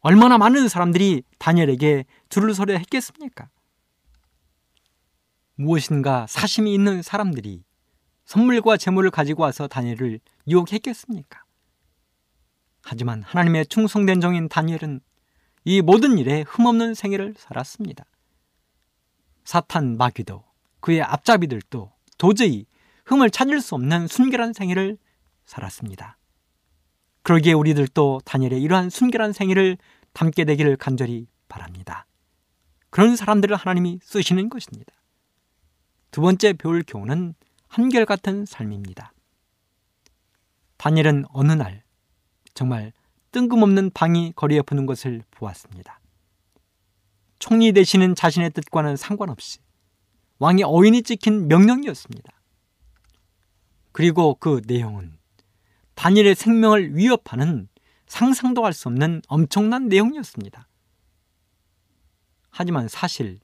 [0.00, 3.48] 얼마나 많은 사람들이 다니엘에게 줄을 서려 했겠습니까?
[5.54, 7.64] 무엇인가 사심이 있는 사람들이
[8.24, 11.42] 선물과 재물을 가지고 와서 다니엘을 유혹했겠습니까?
[12.84, 15.00] 하지만 하나님의 충성된 종인 다니엘은
[15.64, 18.04] 이 모든 일에 흠없는 생애를 살았습니다.
[19.44, 20.44] 사탄 마귀도
[20.80, 22.66] 그의 앞잡이들도 도저히
[23.06, 24.98] 흠을 찾을 수 없는 순결한 생애를
[25.44, 26.18] 살았습니다.
[27.28, 29.76] 그러기에 우리들도 다니엘의 이러한 순결한 생애를
[30.14, 32.06] 담게 되기를 간절히 바랍니다.
[32.88, 34.90] 그런 사람들을 하나님이 쓰시는 것입니다.
[36.10, 37.34] 두 번째 배울 교훈은
[37.66, 39.12] 한결같은 삶입니다.
[40.78, 41.82] 다니엘은 어느 날
[42.54, 42.94] 정말
[43.32, 46.00] 뜬금없는 방이 거리에 부는 것을 보았습니다.
[47.38, 49.58] 총리 되시는 자신의 뜻과는 상관없이
[50.38, 52.32] 왕의 어인이 찍힌 명령이었습니다.
[53.92, 55.18] 그리고 그 내용은
[55.98, 57.68] 다니엘의 생명을 위협하는
[58.06, 60.68] 상상도 할 수 없는 엄청난 내용이었습니다.
[62.50, 63.40] 하지만 사실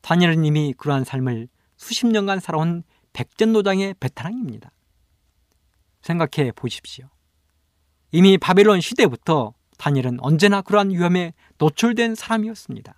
[0.00, 4.70] 다니엘은 이미 그러한 삶을 수십 년간 살아온 백전노장의 베테랑입니다.
[6.02, 7.08] 생각해 보십시오.
[8.12, 12.94] 이미 바벨론 시대부터 다니엘은 언제나 그러한 위험에 노출된 사람이었습니다.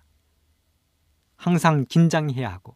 [1.37, 2.75] 항상 긴장해야 하고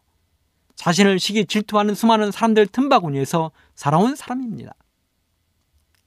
[0.74, 4.74] 자신을 시기 질투하는 수많은 사람들 틈바구니에서 살아온 사람입니다.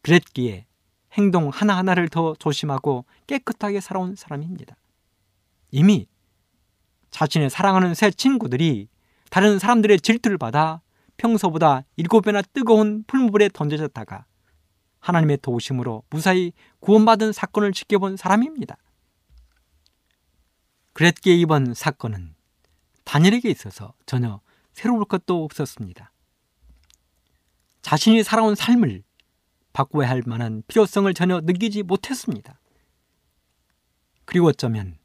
[0.07, 0.66] 그랬기에
[1.14, 4.77] 행동 하나하나를 더 조심하고 깨끗하게 살아온 사람입니다.
[5.73, 6.07] 이미
[7.11, 8.88] 자신의 사랑하는 새 친구들이
[9.31, 10.81] 다른 사람들의 질투를 받아
[11.16, 14.27] 평소보다 일곱 배나 뜨거운 풀무불에 던져졌다가
[15.01, 18.77] 하나님의 도우심으로 무사히 구원받은 사건을 지켜본 사람입니다.
[20.92, 22.37] 그랬기에 이번 사건은
[23.03, 24.40] 다니엘에게 있어서 전혀
[24.73, 26.12] 새로울 것도 없었습니다.
[27.83, 29.03] 자신이 살아온 삶을
[29.76, 32.58] 바꾸어야 할 만한 필요성을 전혀 느끼지 못했습니다.
[34.24, 34.96] 그리고 어쩌면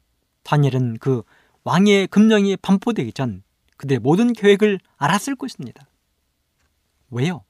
[0.44, 1.24] 다니엘은 그
[1.64, 3.42] 왕의 금령이 반포되기 전
[3.76, 5.86] 그들의 모든 계획을 알았을 것입니다.
[7.10, 7.44] 왜요?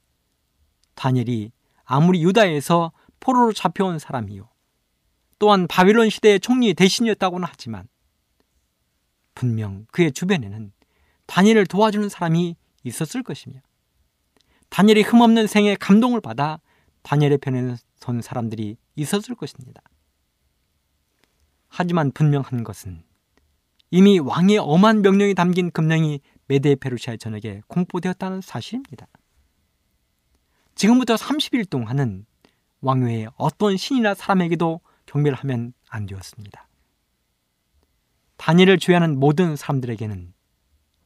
[0.97, 1.53] 다니엘이
[1.85, 4.49] 아무리 유다에서 포로로 잡혀온 사람이요.
[5.39, 7.87] 또한 바빌론 시대의 총리 대신이었다고는 하지만
[9.37, 10.73] 분명 그의 주변에는
[11.27, 13.61] 다니엘을 도와주는 사람이 있었을 것이며
[14.71, 16.59] 다니엘이 흠없는 생에 감동을 받아
[17.03, 19.83] 다니엘의 편에 선 사람들이 있었을 것입니다.
[21.69, 23.03] 하지만 분명한 것은
[23.91, 29.07] 이미 왕의 엄한 명령이 담긴 금령이 메데 페르시아 전역에 공포되었다는 사실입니다.
[30.75, 32.27] 지금부터 30일 동안은
[32.81, 36.69] 왕외에 어떤 신이나 사람에게도 경배를 하면 안 되었습니다.
[38.37, 40.33] 다니엘을 주의하는 모든 사람들에게는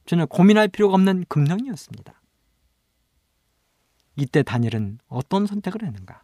[0.07, 2.23] 전혀 고민할 필요가 없는 금령이었습니다.
[4.17, 6.23] 이때 다니엘은 어떤 선택을 했는가?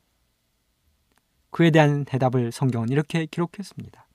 [1.51, 4.07] 그에 대한 대답을 성경은 이렇게 기록했습니다.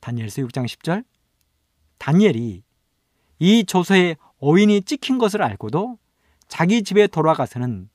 [0.00, 1.04] 다니엘서 6장 10절
[1.98, 2.62] 다니엘이
[3.40, 5.98] 이 조서에 어인이 찍힌 것을 알고도
[6.46, 7.88] 자기 집에 돌아가서는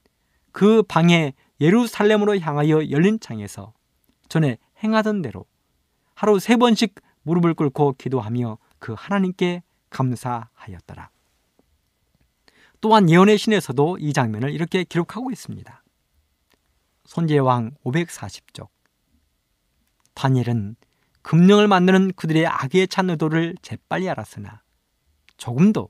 [0.51, 3.73] 그 방에 예루살렘으로 향하여 열린 창에서
[4.27, 5.45] 전에 행하던 대로
[6.13, 11.09] 하루 세 번씩 무릎을 꿇고 기도하며 그 하나님께 감사하였더라.
[12.81, 15.83] 또한 예언의 신에서도 이 장면을 이렇게 기록하고 있습니다.
[17.05, 18.69] 손재왕 540쪽
[20.13, 20.75] 다니엘은
[21.21, 24.61] 금령을 만드는 그들의 악에 찬 의도를 재빨리 알았으나
[25.37, 25.89] 조금도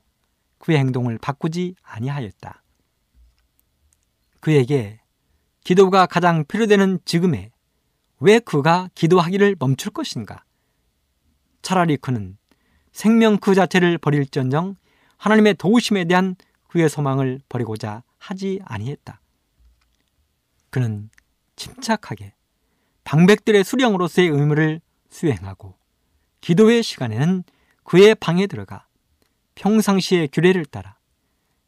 [0.58, 2.62] 그의 행동을 바꾸지 아니하였다.
[4.40, 5.00] 그에게
[5.64, 7.50] 기도가 가장 필요되는 지금에
[8.18, 10.44] 왜 그가 기도하기를 멈출 것인가?
[11.62, 12.36] 차라리 그는
[12.92, 14.76] 생명 그 자체를 버릴전정
[15.16, 16.36] 하나님의 도우심에 대한
[16.70, 19.20] 그의 소망을 버리고자 하지 아니했다.
[20.70, 21.10] 그는
[21.56, 22.32] 침착하게
[23.02, 25.74] 방백들의 수령으로서의 의무를 수행하고
[26.40, 27.42] 기도의 시간에는
[27.82, 28.86] 그의 방에 들어가
[29.56, 30.96] 평상시의 규례를 따라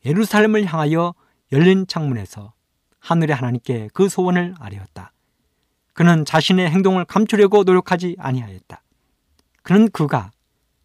[0.05, 1.15] 예루살렘을 향하여
[1.51, 2.55] 열린 창문에서
[3.01, 5.12] 하늘의 하나님께 그 소원을 아뢰었다.
[5.95, 8.83] 그는 자신의 행동을 감추려고 노력하지 아니하였다.
[9.62, 10.31] 그는 그가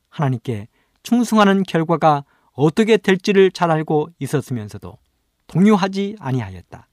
[0.10, 0.68] 하나님께
[1.04, 2.26] 충성하는 결과가
[2.58, 4.98] 어떻게 될지를 잘 알고 있었으면서도
[5.46, 6.88] 동요하지 아니하였다.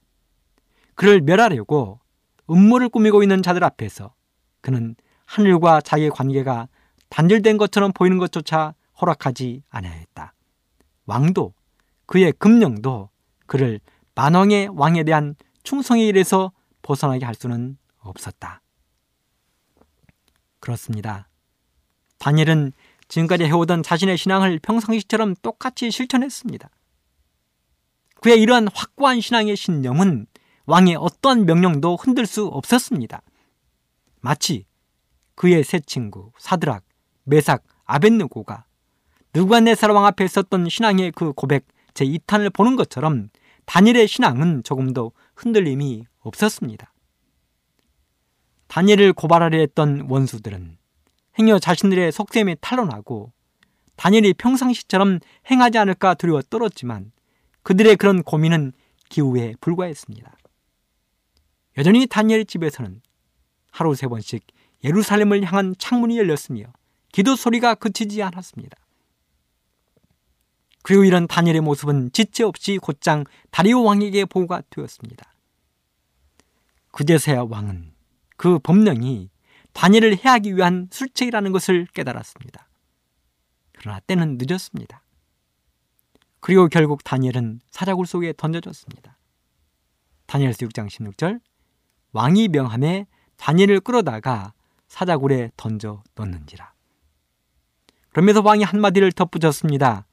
[0.94, 2.00] 그를 멸하려고
[2.50, 4.14] 음모를 꾸미고 있는 자들 앞에서
[4.60, 6.68] 그는 하늘과 자기의 관계가
[7.08, 10.34] 단절된 것처럼 보이는 것조차 허락하지 아니하였다.
[11.06, 11.54] 왕도
[12.06, 13.08] 그의 금령도
[13.46, 13.80] 그를
[14.14, 18.60] 만왕의 왕에 대한 충성의 일에서 벗어나게 할 수는 없었다.
[20.60, 21.26] 그렇습니다.
[22.18, 22.72] 다니엘은
[23.08, 26.70] 지금까지 해오던 자신의 신앙을 평상시처럼 똑같이 실천했습니다.
[28.20, 30.26] 그의 이러한 확고한 신앙의 신념은
[30.66, 33.22] 왕의 어떠한 명령도 흔들 수 없었습니다.
[34.20, 34.64] 마치
[35.34, 36.84] 그의 새 친구 사드락,
[37.24, 38.64] 메삭, 아벤느고가
[39.34, 43.28] 느부갓네살 왕 앞에 있었던 신앙의 그 고백 제 2탄을 보는 것처럼
[43.66, 46.92] 다니엘의 신앙은 조금도 흔들림이 없었습니다.
[48.68, 50.78] 다니엘을 고발하려 했던 원수들은
[51.38, 53.32] 행여 자신들의 속셈에 탄론하고
[53.96, 55.20] 다니엘이 평상시처럼
[55.50, 57.12] 행하지 않을까 두려워 떨었지만
[57.62, 58.72] 그들의 그런 고민은
[59.08, 60.36] 기후에 불과했습니다.
[61.78, 63.00] 여전히 다니엘 집에서는
[63.70, 64.46] 하루 세 번씩
[64.84, 66.66] 예루살렘을 향한 창문이 열렸으며
[67.10, 68.76] 기도 소리가 그치지 않았습니다.
[70.82, 75.32] 그리고 이런 다니엘의 모습은 지체 없이 곧장 다리오 왕에게 보고가 되었습니다.
[76.92, 77.92] 그제서야 왕은
[78.36, 79.30] 그 법령이
[79.74, 82.68] 다니엘을 해하기 위한 술책이라는 것을 깨달았습니다.
[83.72, 85.02] 그러나 때는 늦었습니다.
[86.40, 89.18] 그리고 결국 다니엘은 사자굴 속에 던져졌습니다.
[90.26, 91.40] 다니엘서 6장 16절
[92.12, 93.06] 왕이 명함에
[93.36, 94.54] 다니엘을 끌어다가
[94.88, 96.72] 사자굴에 던져 넣는지라.
[98.10, 100.06] 그러면서 왕이 한마디를 덧붙였습니다.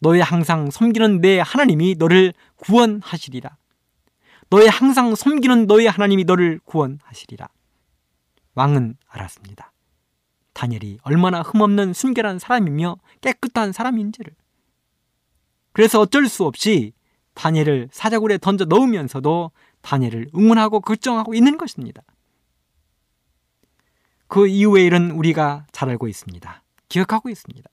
[0.00, 3.56] 너의 항상 섬기는 내 하나님이 너를 구원하시리라.
[4.48, 7.48] 너의 항상 섬기는 너의 하나님이 너를 구원하시리라.
[8.54, 9.72] 왕은 알았습니다.
[10.52, 14.34] 다니엘이 얼마나 흠없는 순결한 사람이며 깨끗한 사람인지를.
[15.72, 16.92] 그래서 어쩔 수 없이
[17.34, 19.50] 다니엘을 사자굴에 던져 넣으면서도
[19.80, 22.02] 다니엘을 응원하고 걱정하고 있는 것입니다.
[24.28, 26.62] 그 이후의 일은 우리가 잘 알고 있습니다.
[26.88, 27.68] 기억하고 있습니다.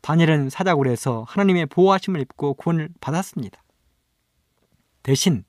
[0.00, 3.62] 다니엘은 사자굴에서 하나님의 보호하심을 입고 구원을 받았습니다.
[5.02, 5.44] 대신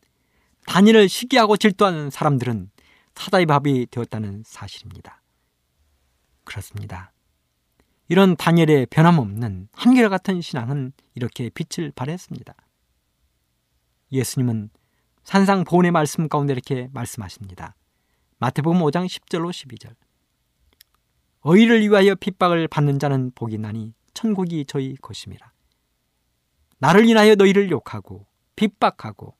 [0.68, 2.70] 다니엘을 시기하고 질투하는 사람들은
[3.22, 5.22] 사자의 밥이 되었다는 사실입니다.
[6.44, 7.14] 그렇습니다.
[8.08, 12.56] 이런 다니엘의 변함없는 한결같은 신앙은 이렇게 빛을 발했습니다.
[14.12, 14.72] 예수님은
[15.24, 17.76] 산상 보훈의 말씀 가운데 이렇게 말씀하십니다.
[18.40, 19.96] 마태복음 5장 10절로 12절.
[21.44, 25.54] 의를 위하여 핍박을 받는 자는 복이 나니 천국이 저희 것입니다.
[26.80, 29.36] 나를 인하여 너희를 욕하고 핍박하고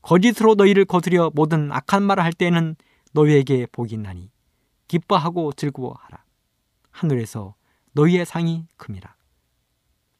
[0.00, 2.74] 거짓으로 너희를 거스려 모든 악한 말을 할 때에는
[3.12, 4.30] 너희에게 복이 나니
[4.88, 6.24] 기뻐하고 즐거워하라.
[6.90, 7.54] 하늘에서
[7.92, 9.14] 너희의 상이 큼이라.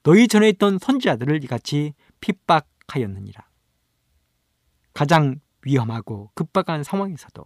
[0.02, 3.46] 너희 전에 있던 선지자들을 이같이 핍박하였느니라.
[4.94, 7.44] 가장 위험하고 급박한 상황에서도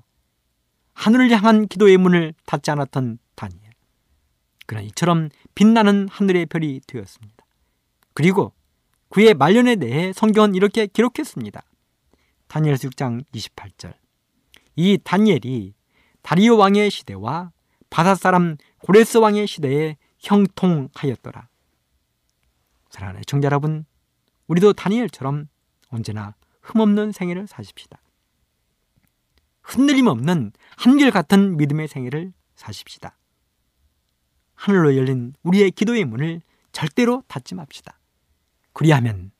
[0.94, 3.72] 하늘을 향한 기도의 문을 닫지 않았던 다니엘.
[4.66, 7.44] 그러나 이처럼 빛나는 하늘의 별이 되었습니다.
[8.14, 8.53] 그리고
[9.11, 11.62] 그의 말년에 대해 성경은 이렇게 기록했습니다.
[12.49, 13.94] 다니엘 6장 28절.
[14.77, 15.74] 이 다니엘이
[16.22, 17.53] 다리오 왕의 시대와
[17.91, 21.49] 바사 사람 고레스 왕의 시대에 형통하였더라.
[22.91, 23.85] 사랑하는 청자 여러분,
[24.47, 25.49] 우리도 다니엘처럼
[25.89, 28.01] 언제나 흠없는 생애를 사십시다.
[29.62, 33.16] 흔들림 없는 한결같은 믿음의 생애를 사십시다.
[34.55, 36.41] 하늘로 열린 우리의 기도의 문을
[36.72, 37.99] 절대로 닫지 맙시다.
[38.72, 39.33] 그리하면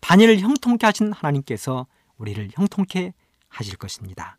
[0.00, 1.86] 다니엘을 형통케 하신 하나님께서
[2.16, 3.12] 우리를 형통케
[3.48, 4.38] 하실 것입니다.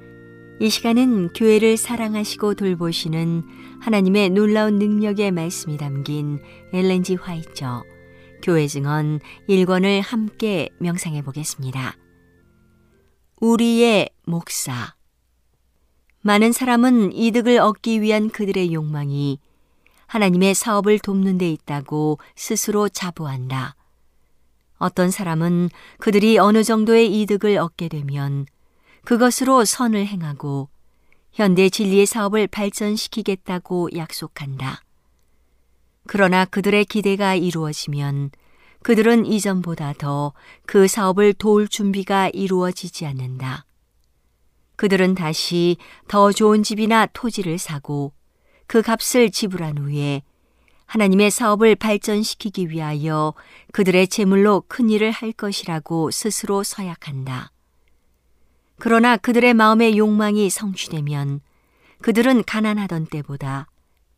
[0.61, 6.39] 이 시간은 교회를 사랑하시고 돌보시는 하나님의 놀라운 능력의 말씀이 담긴
[6.71, 7.83] 엘렌지 화이처
[8.43, 11.97] 교회 증언 1권을 함께 명상해 보겠습니다.
[13.39, 14.93] 우리의 목사
[16.21, 19.39] 많은 사람은 이득을 얻기 위한 그들의 욕망이
[20.05, 23.75] 하나님의 사업을 돕는 데 있다고 스스로 자부한다.
[24.77, 28.45] 어떤 사람은 그들이 어느 정도의 이득을 얻게 되면
[29.03, 30.69] 그것으로 선을 행하고
[31.31, 34.81] 현대 진리의 사업을 발전시키겠다고 약속한다.
[36.07, 38.31] 그러나 그들의 기대가 이루어지면
[38.83, 40.33] 그들은 이전보다 더
[40.65, 43.65] 그 사업을 도울 준비가 이루어지지 않는다.
[44.77, 45.75] 그들은 다시
[46.07, 48.13] 더 좋은 집이나 토지를 사고
[48.67, 50.21] 그 값을 지불한 후에
[50.85, 53.33] 하나님의 사업을 발전시키기 위하여
[53.73, 57.51] 그들의 재물로 큰 일을 할 것이라고 스스로 서약한다.
[58.83, 61.41] 그러나 그들의 마음의 욕망이 성취되면
[62.01, 63.67] 그들은 가난하던 때보다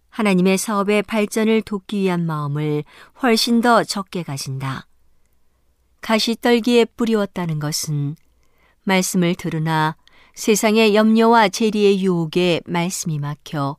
[0.08, 2.86] 하나님의 사업의 발전을 돕기 위한 마음을
[3.22, 4.88] 훨씬 더 적게 가진다.
[6.00, 8.16] 가시떨기에 뿌리웠다는 것은
[8.86, 9.98] 말씀을 들으나
[10.34, 13.76] 세상의 염려와 재리의 유혹에 말씀이 막혀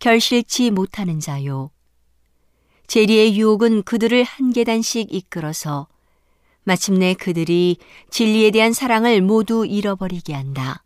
[0.00, 1.70] 결실치 못하는 자요.
[2.88, 5.88] 재리의 유혹은 그들을 한 계단씩 이끌어서
[6.64, 7.78] 마침내 그들이
[8.10, 10.84] 진리에 대한 사랑을 모두 잃어버리게 한다.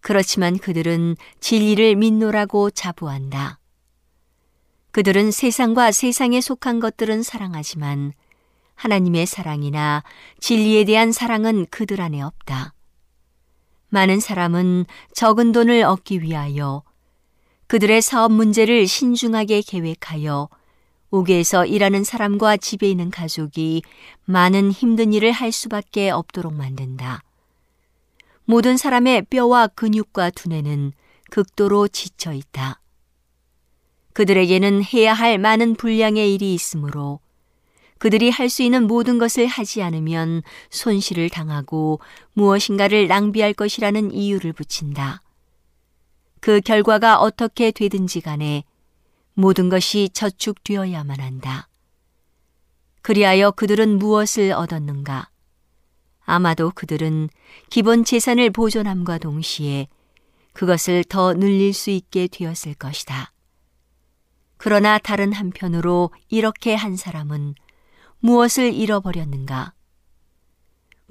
[0.00, 3.58] 그렇지만 그들은 진리를 믿노라고 자부한다.
[4.92, 8.12] 그들은 세상과 세상에 속한 것들은 사랑하지만
[8.74, 10.02] 하나님의 사랑이나
[10.40, 12.72] 진리에 대한 사랑은 그들 안에 없다.
[13.90, 16.82] 많은 사람은 적은 돈을 얻기 위하여
[17.66, 20.48] 그들의 사업 문제를 신중하게 계획하여
[21.10, 23.82] 옥에서 일하는 사람과 집에 있는 가족이
[24.24, 27.22] 많은 힘든 일을 할 수밖에 없도록 만든다.
[28.44, 30.92] 모든 사람의 뼈와 근육과 두뇌는
[31.30, 32.80] 극도로 지쳐 있다.
[34.12, 37.20] 그들에게는 해야 할 많은 분량의 일이 있으므로
[37.98, 42.00] 그들이 할 수 있는 모든 것을 하지 않으면 손실을 당하고
[42.32, 45.22] 무엇인가를 낭비할 것이라는 이유를 붙인다.
[46.40, 48.64] 그 결과가 어떻게 되든지 간에
[49.40, 51.68] 모든 것이 저축되어야만 한다.
[53.02, 55.30] 그리하여 그들은 무엇을 얻었는가?
[56.20, 57.30] 아마도 그들은
[57.70, 59.88] 기본 재산을 보존함과 동시에
[60.52, 63.32] 그것을 더 늘릴 수 있게 되었을 것이다.
[64.58, 67.54] 그러나 다른 한편으로 이렇게 한 사람은
[68.18, 69.72] 무엇을 잃어버렸는가?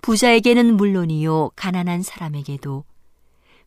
[0.03, 2.85] 부자에게는 물론이요, 가난한 사람에게도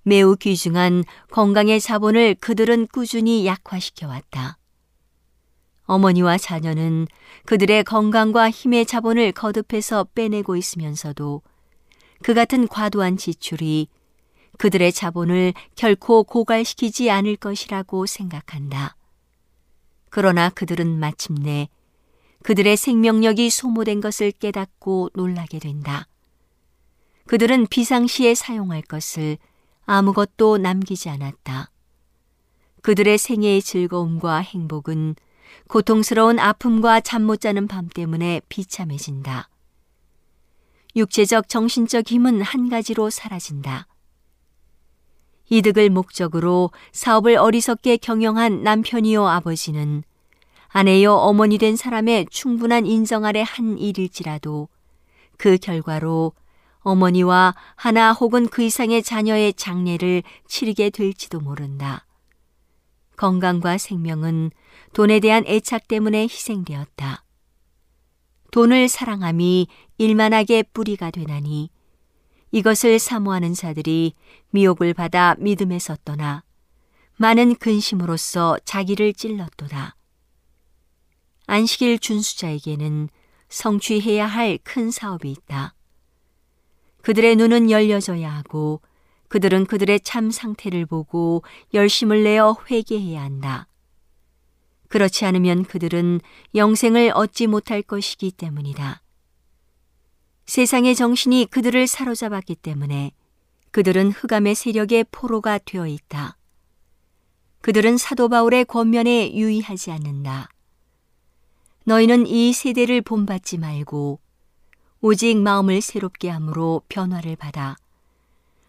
[0.03, 4.59] 매우 귀중한 건강의 자본을 그들은 꾸준히 약화시켜 왔다.
[5.84, 7.07] 어머니와 자녀는
[7.44, 11.42] 그들의 건강과 힘의 자본을 거듭해서 빼내고 있으면서도
[12.22, 13.88] 그 같은 과도한 지출이
[14.59, 18.96] 그들의 자본을 결코 고갈시키지 않을 것이라고 생각한다.
[20.11, 21.68] 그러나 그들은 마침내
[22.42, 26.07] 그들의 생명력이 소모된 것을 깨닫고 놀라게 된다.
[27.26, 29.38] 그들은 비상시에 사용할 것을
[29.85, 31.70] 아무것도 남기지 않았다.
[32.83, 35.14] 그들의 생애의 즐거움과 행복은
[35.68, 39.49] 고통스러운 아픔과 잠 못 자는 밤 때문에 비참해진다.
[40.97, 43.87] 육체적 정신적 힘은 한 가지로 사라진다.
[45.49, 50.03] 이득을 목적으로 사업을 어리석게 경영한 남편이요 아버지는
[50.68, 54.68] 아내요 어머니 된 사람의 충분한 인정 아래 한 일일지라도
[55.37, 56.33] 그 결과로
[56.83, 62.07] 어머니와 하나 혹은 그 이상의 자녀의 장례를 치르게 될지도 모른다.
[63.16, 64.51] 건강과 생명은
[64.93, 67.24] 돈에 대한 애착 때문에 희생되었다.
[68.51, 69.68] 돈을 사랑함이
[69.99, 71.70] 일만하게 뿌리가 되나니
[72.51, 74.14] 이것을 사모하는 자들이
[74.51, 76.43] 미혹을 받아 믿음에서 떠나
[77.16, 79.97] 많은 근심으로써 자기를 찔렀도다.
[81.47, 83.09] 안식일 준수자에게는
[83.49, 85.74] 성취해야 할 큰 사업이 있다.
[87.03, 88.80] 그들의 눈은 열려져야 하고
[89.28, 91.42] 그들은 그들의 참 상태를 보고
[91.74, 93.66] 열심을 내어 회개해야 한다.
[94.88, 96.20] 그렇지 않으면 그들은
[96.55, 99.00] 영생을 얻지 못할 것이기 때문이다.
[100.44, 103.12] 세상의 정신이 그들을 사로잡았기 때문에
[103.70, 106.36] 그들은 흑암의 세력의 포로가 되어 있다.
[107.62, 110.50] 그들은 사도 바울의 권면에 유의하지 않는다.
[111.84, 114.20] 너희는 이 세대를 본받지 말고
[115.05, 117.74] 오직 마음을 새롭게 함으로 변화를 받아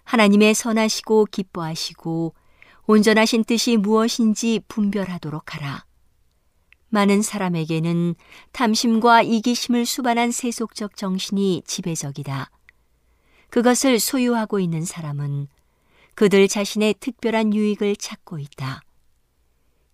[0.03, 2.34] 하나님의 선하시고 기뻐하시고
[2.88, 5.86] 온전하신 뜻이 무엇인지 분별하도록 하라.
[6.89, 8.15] 많은 사람에게는
[8.51, 12.49] 탐심과 이기심을 수반한 세속적 정신이 지배적이다.
[13.51, 15.47] 그것을 소유하고 있는 사람은
[16.15, 18.81] 그들 자신의 특별한 유익을 찾고 있다.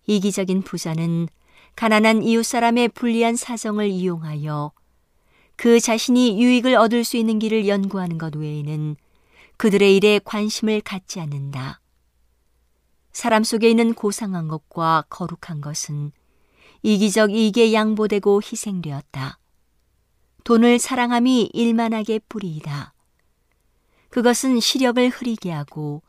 [0.06, 1.28] 이기적인 부자는
[1.76, 4.72] 가난한 이웃 사람의 불리한 사정을 이용하여
[5.60, 8.96] 그 자신이 유익을 얻을 수 있는 길을 연구하는 것 외에는
[9.58, 11.82] 그들의 일에 관심을 갖지 않는다.
[13.12, 16.12] 사람 속에 있는 고상한 것과 거룩한 것은
[16.82, 19.38] 이기적 이익에 양보되고 희생되었다.
[20.44, 22.94] 돈을 사랑함이 일만하게 뿌리이다.
[24.08, 26.00] 그것은 시력을 흐리게 하고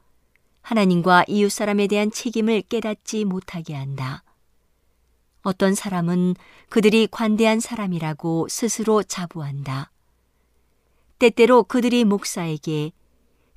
[0.61, 4.23] 하나님과 이웃 사람에 대한 책임을 깨닫지 못하게 한다.
[5.43, 6.35] 어떤 사람은
[6.69, 9.91] 그들이 관대한 사람이라고 스스로 자부한다.
[11.19, 12.91] 때때로 그들이 목사에게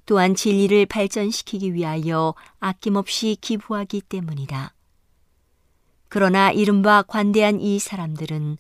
[0.07, 4.75] 또한 진리를 발전시키기 위하여 아낌없이 기부하기 때문이다.
[6.09, 8.59] 그러나 이른바 관대한 이 사람들은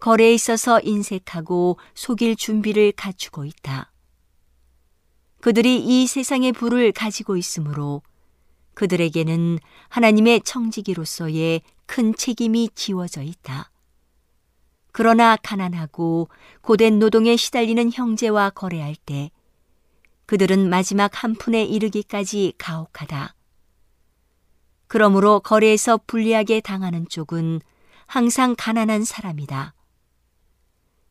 [0.00, 3.92] 거래에 있어서 인색하고 속일 준비를 갖추고 있다.
[5.40, 8.02] 그들이 이 세상의 부를 가지고 있으므로
[8.74, 9.58] 그들에게는
[9.88, 13.72] 하나님의 청지기로서의 큰 책임이 지워져 있다.
[14.92, 16.28] 그러나 가난하고
[16.60, 19.32] 고된 노동에 시달리는 형제와 거래할 때
[20.26, 23.34] 그들은 마지막 한 푼에 이르기까지 가혹하다.
[24.86, 27.60] 그러므로 거래에서 불리하게 당하는 쪽은
[28.06, 29.74] 항상 가난한 사람이다.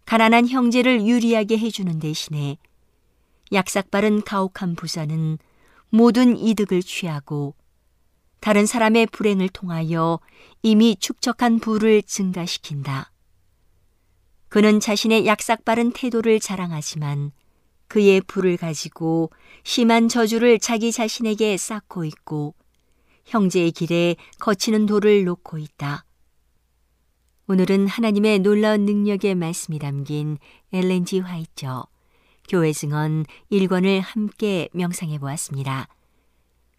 [0.05, 2.57] 가난한 형제를 유리하게 해주는 대신에
[3.51, 5.39] 약삭바른 가혹한 부자는
[5.89, 7.53] 모든 이득을 취하고
[8.39, 10.19] 다른 사람의 불행을 통하여
[10.61, 13.11] 이미 축적한 부를 증가시킨다.
[14.47, 17.31] 그는 자신의 약삭바른 태도를 자랑하지만
[17.87, 19.31] 그의 부를 가지고
[19.63, 22.55] 심한 저주를 자기 자신에게 쌓고 있고
[23.25, 26.05] 형제의 길에 거치는 돌을 놓고 있다.
[27.47, 30.37] 오늘은 하나님의 놀라운 능력의 말씀이 담긴
[30.71, 31.87] 엘렌지 화이처
[32.47, 35.87] 교회 증언 1권을 함께 명상해 보았습니다.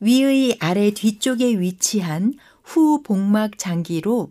[0.00, 4.30] 위의 아래 뒤쪽에 위치한 후 복막 장기로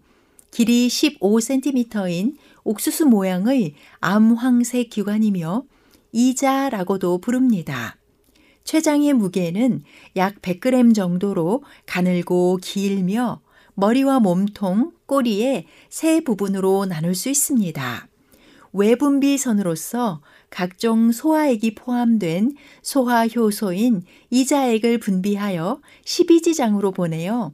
[0.52, 5.64] 길이 15cm인 옥수수 모양의 암황색 기관이며
[6.12, 7.98] 이자라고도 부릅니다.
[8.64, 9.84] 췌장의 무게는
[10.16, 13.42] 약 100g 정도로 가늘고 길며
[13.76, 18.08] 머리와 몸통, 꼬리의 세 부분으로 나눌 수 있습니다.
[18.74, 20.22] 외분비 선으로서
[20.56, 27.52] 각종 소화액이 포함된 소화효소인 이자액을 분비하여 12지장으로 보내어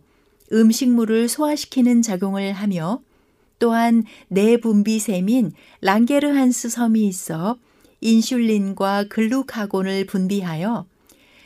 [0.54, 3.02] 음식물을 소화시키는 작용을 하며
[3.58, 7.58] 또한 내분비샘인 랑게르한스 섬이 있어
[8.02, 10.86] 인슐린과 글루카곤을 분비하여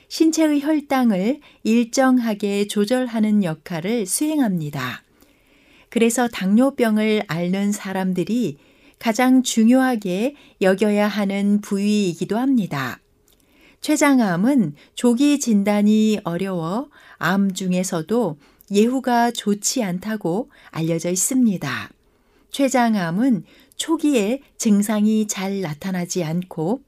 [0.10, 5.04] 신체의 혈당을 일정하게 조절하는 역할을 수행합니다.
[5.88, 8.58] 그래서 당뇨병을 앓는 사람들이
[9.06, 13.00] 가장 중요하게 여겨야 하는 부위이기도 합니다.
[13.82, 18.40] 췌장암은 조기 진단이 어려워 암 중에서도
[18.72, 21.92] 예후가 좋지 않다고 알려져 있습니다.
[22.50, 23.44] 췌장암은
[23.76, 26.82] 초기에 증상이 잘 나타나지 않고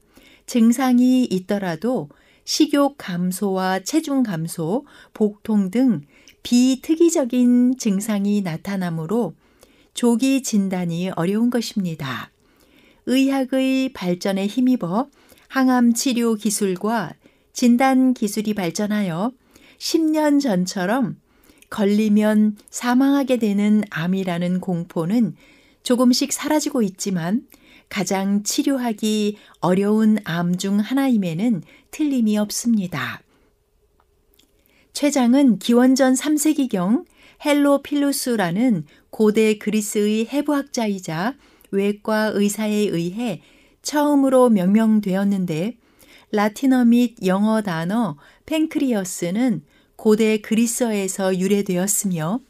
[0.46, 2.08] 증상이 있더라도
[2.44, 6.00] 식욕 감소와 체중 감소, 복통 등
[6.42, 9.34] 비특이적인 증상이 나타나므로
[9.98, 12.30] 조기 진단이 어려운 것입니다.
[13.06, 15.08] 의학의 발전에 힘입어
[15.48, 17.14] 항암 치료 기술과
[17.52, 19.32] 진단 기술이 발전하여
[19.78, 21.16] 10년 전처럼
[21.70, 25.34] 걸리면 사망하게 되는 암이라는 공포는
[25.82, 27.48] 조금씩 사라지고 있지만
[27.88, 33.20] 가장 치료하기 어려운 암 중 하나임에는 틀림이 없습니다.
[34.92, 37.04] 췌장은 기원전 3세기경
[37.44, 41.34] 헤로필루스라는 고대 그리스의 해부학자이자
[41.70, 43.42] 외과 의사에 의해
[43.82, 45.76] 처음으로 명명되었는데
[46.30, 48.16] 라틴어 및 영어 단어
[48.46, 49.62] pancreas는
[49.96, 52.40] 고대 그리스어에서 유래되었으며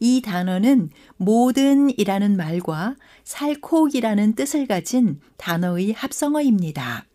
[0.00, 7.06] 이 단어는 모든이라는 말과 살코기라는 뜻을 가진 단어의 합성어입니다.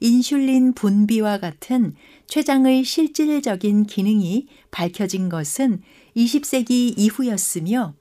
[0.00, 1.94] 인슐린 분비와 같은
[2.26, 5.82] 췌장의 실질적인 기능이 밝혀진 것은
[6.18, 7.94] 20세기 이후였으며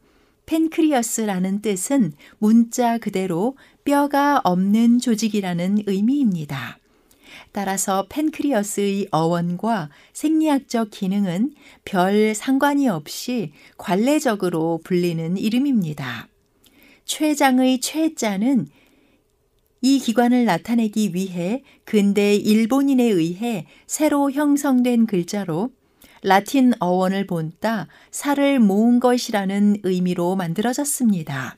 [0.47, 6.79] 펜크리어스라는 뜻은 문자 그대로 뼈가 없는 조직이라는 의미입니다.
[7.51, 11.53] 따라서 펜크리어스의 어원과 생리학적 기능은
[11.85, 16.27] 별 상관이 없이 관례적으로 불리는 이름입니다.
[17.05, 18.67] 췌장의 췌자는
[19.81, 25.71] 이 기관을 나타내기 위해 근대 일본인에 의해 새로 형성된 글자로
[26.27, 31.55] 라틴 어원을 본따 살을 모은 것이라는 의미로 만들어졌습니다.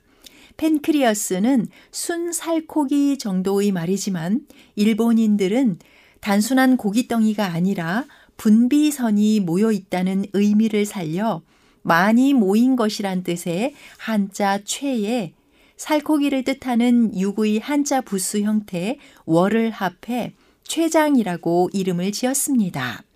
[0.58, 4.42] 펜크리어스는 순살코기 정도의 말이지만
[4.76, 5.80] 일본인들은
[6.22, 8.06] 단순한 고깃덩이가 아니라
[8.38, 11.42] 분비선이 모여 있다는 의미를 살려
[11.82, 15.34] 많이 모인 것이란 뜻의 한자 최에
[15.78, 23.09] 살코기를 뜻하는 육의 한자 부수 형태 월을 합해 췌장이라고 이름을 지었습니다.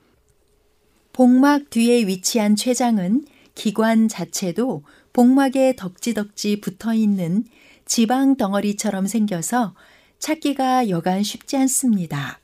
[1.13, 4.83] 복막 뒤에 위치한 췌장은 기관 자체도
[5.13, 7.45] 복막에 덕지덕지 붙어 있는
[7.85, 9.75] 지방 덩어리처럼 생겨서
[10.17, 12.39] 찾기가 여간 쉽지 않습니다.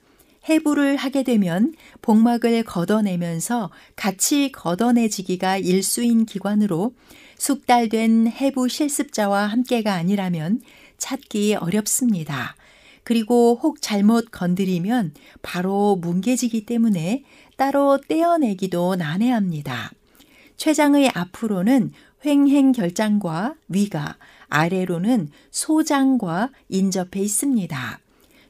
[0.48, 6.94] 해부를 하게 되면 복막을 걷어내면서 같이 걷어내지기가 일수인 기관으로
[7.40, 10.62] 숙달된 해부 실습자와 함께가 아니라면
[11.00, 12.56] 찾기 어렵습니다.
[13.04, 17.24] 그리고 혹 잘못 건드리면 바로 뭉개지기 때문에
[17.60, 19.92] 따로 떼어내기도 난해합니다.
[20.56, 21.92] 췌장의 앞으로는
[22.26, 24.16] 횡행 결장과 위가,
[24.48, 28.00] 아래로는 소장과 인접해 있습니다.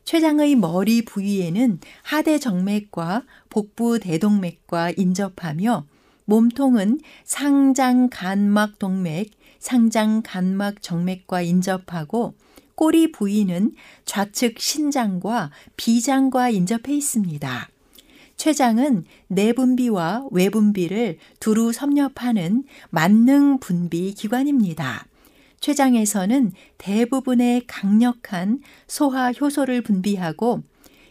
[0.06, 5.88] 췌장의 머리 부위에는 하대 정맥과 복부 대동맥과 인접하며
[6.26, 12.36] 몸통은 상장 간막 동맥, 상장 간막 정맥과 인접하고
[12.76, 13.74] 꼬리 부위는
[14.06, 17.70] 좌측 신장과 비장과 인접해 있습니다.
[18.40, 25.06] 췌장은 내분비와 외분비를 두루 섭렵하는 만능 분비 기관입니다.
[25.60, 30.64] 췌장에서는 대부분의 강력한 소화 효소를 분비하고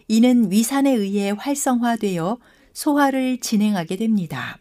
[0.09, 2.39] 이는 위산에 의해 활성화되어
[2.73, 4.59] 소화를 진행하게 됩니다.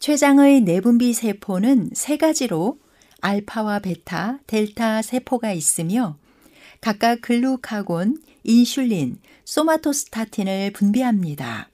[0.00, 2.78] 췌장의 내분비 세포는 세 가지로
[3.22, 6.18] 알파와 베타, 델타 세포가 있으며
[6.82, 11.68] 각각 글루카곤, 인슐린, 소마토스타틴을 분비합니다.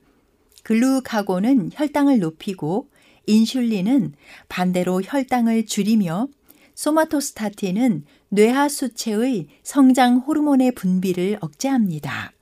[0.64, 2.89] 글루카곤은 혈당을 높이고
[3.27, 4.14] 인슐린은
[4.49, 6.29] 반대로 혈당을 줄이며
[6.75, 12.33] 소마토스타틴은 뇌하 수체의 성장 호르몬의 분비를 억제합니다.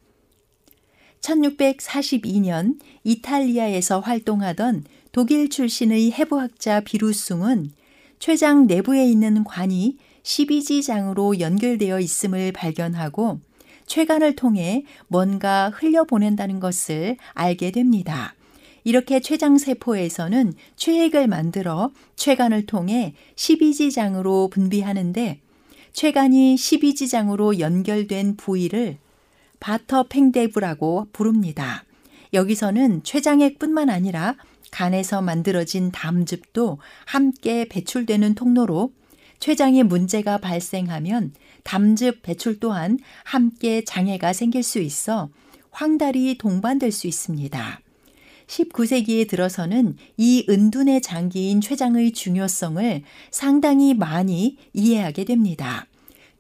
[1.21, 7.73] 1642년 이탈리아에서 활동하던 독일 출신의 해부학자 비루숭은
[8.19, 13.41] 췌장 내부에 있는 관이 12지장으로 연결되어 있음을 발견하고
[13.89, 18.35] 췌관을 통해 뭔가 흘려보낸다는 것을 알게 됩니다.
[18.85, 25.41] 이렇게 췌장세포에서는 췌액을 만들어 췌관을 통해 12지장으로 분비하는데
[25.93, 28.99] 췌관이 12지장으로 연결된 부위를
[29.59, 31.85] 바터팽대부라고 부릅니다.
[32.33, 34.37] 여기서는 췌장액뿐만 아니라
[34.71, 38.93] 간에서 만들어진 담즙도 함께 배출되는 통로로
[39.41, 41.33] 췌장에 문제가 발생하면
[41.65, 45.31] 담즙 배출 또한 함께 장애가 생길 수 있어
[45.71, 47.81] 황달이 동반될 수 있습니다.
[48.47, 55.87] 19세기에 들어서는 이 은둔의 장기인 췌장의 중요성을 상당히 많이 이해하게 됩니다.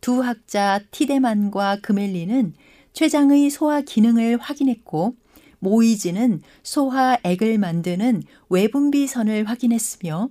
[0.01, 2.55] 두 학자 티데만과 그멜리는
[2.95, 5.15] 췌장의 소화 기능을 확인했고
[5.61, 10.31] 모이즈는 소화액을 만드는 외분비선을 확인했으며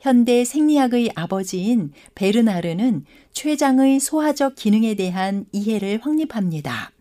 [0.00, 6.92] 현대 생리학의 아버지인 베르나르는 췌장의 소화적 기능에 대한 이해를 확립합니다.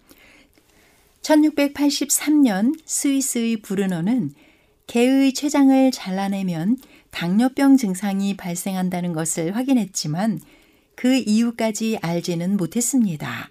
[1.22, 4.32] 1683년 스위스의 브르너는
[4.88, 6.78] 개의 췌장을 잘라내면
[7.12, 10.40] 당뇨병 증상이 발생한다는 것을 확인했지만
[10.96, 13.50] 그 이유까지 알지는 못했습니다.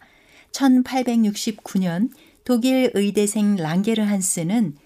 [0.53, 2.11] 1869년
[2.45, 4.77] 독일 의대생 랑게르 한스는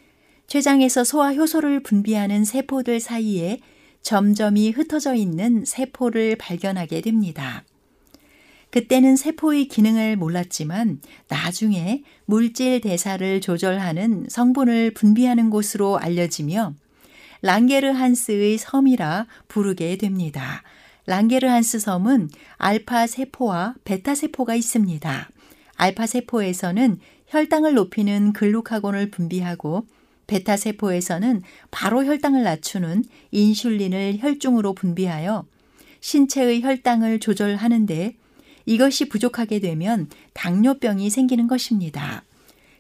[0.47, 3.61] 췌장에서 소화 효소를 분비하는 세포들 사이에
[4.03, 7.65] 점점이 흩어져 있는 세포를 발견하게 됩니다.
[8.71, 16.75] 그때는 세포의 기능을 몰랐지만 나중에 물질 대사를 조절하는 성분을 분비하는 곳으로 알려지며
[17.43, 20.63] 랑게르 한스의 섬이라 부르게 됩니다.
[21.07, 25.31] 랑게르 한스 섬은 알파 세포와 베타 세포가 있습니다.
[25.75, 29.87] 알파 세포에서는 혈당을 높이는 글루카곤을 분비하고
[30.31, 35.45] 베타 세포에서는 바로 혈당을 낮추는 인슐린을 혈중으로 분비하여
[35.99, 38.15] 신체의 혈당을 조절하는데
[38.65, 42.23] 이것이 부족하게 되면 당뇨병이 생기는 것입니다.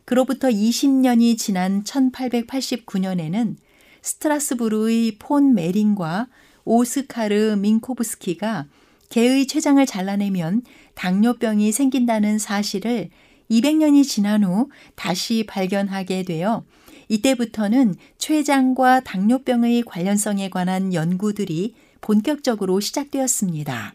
[0.05, 3.57] 그로부터 20년이 지난 1889년에는
[4.01, 6.29] 스트라스부르의 폰 메린과
[6.65, 8.67] 오스카르 민코브스키가
[9.09, 10.63] 개의 췌장을 잘라내면
[10.95, 13.11] 당뇨병이 생긴다는 사실을
[13.51, 16.65] 200년이 지난 후 다시 발견하게 되어
[17.11, 23.95] 이때부터는 췌장과 당뇨병의 관련성에 관한 연구들이 본격적으로 시작되었습니다.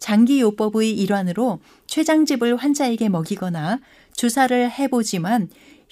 [0.00, 3.80] 장기요법의 일환으로 췌장즙을 환자에게 먹이거나
[4.12, 5.48] 주사를 해보지만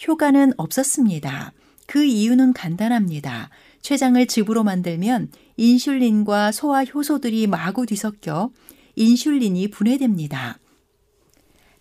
[0.07, 1.53] 효과는 없었습니다.
[1.87, 3.51] 그 이유는 간단합니다.
[3.81, 8.51] 췌장을 즙으로 만들면 인슐린과 소화 효소들이 마구 뒤섞여
[8.97, 10.59] 인슐린이 분해됩니다.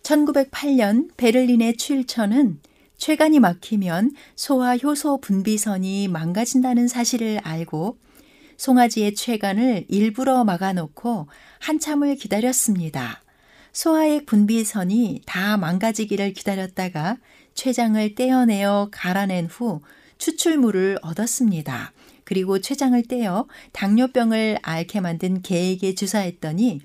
[0.04, 2.60] 1908년 베를린의 칠천은
[2.98, 7.98] 췌간이 막히면 소화 효소 분비선이 망가진다는 사실을 알고
[8.58, 11.28] 송아지의 췌간을 일부러 막아놓고
[11.60, 13.24] 한참을 기다렸습니다.
[13.72, 17.18] 소화액 분비선이 다 망가지기를 기다렸다가
[17.54, 19.82] 췌장을 떼어내어 갈아낸 후
[20.18, 21.94] 추출물을 얻었습니다.
[22.24, 26.82] 그리고 췌장을 떼어 당뇨병을 앓게 만든 개에게 주사했더니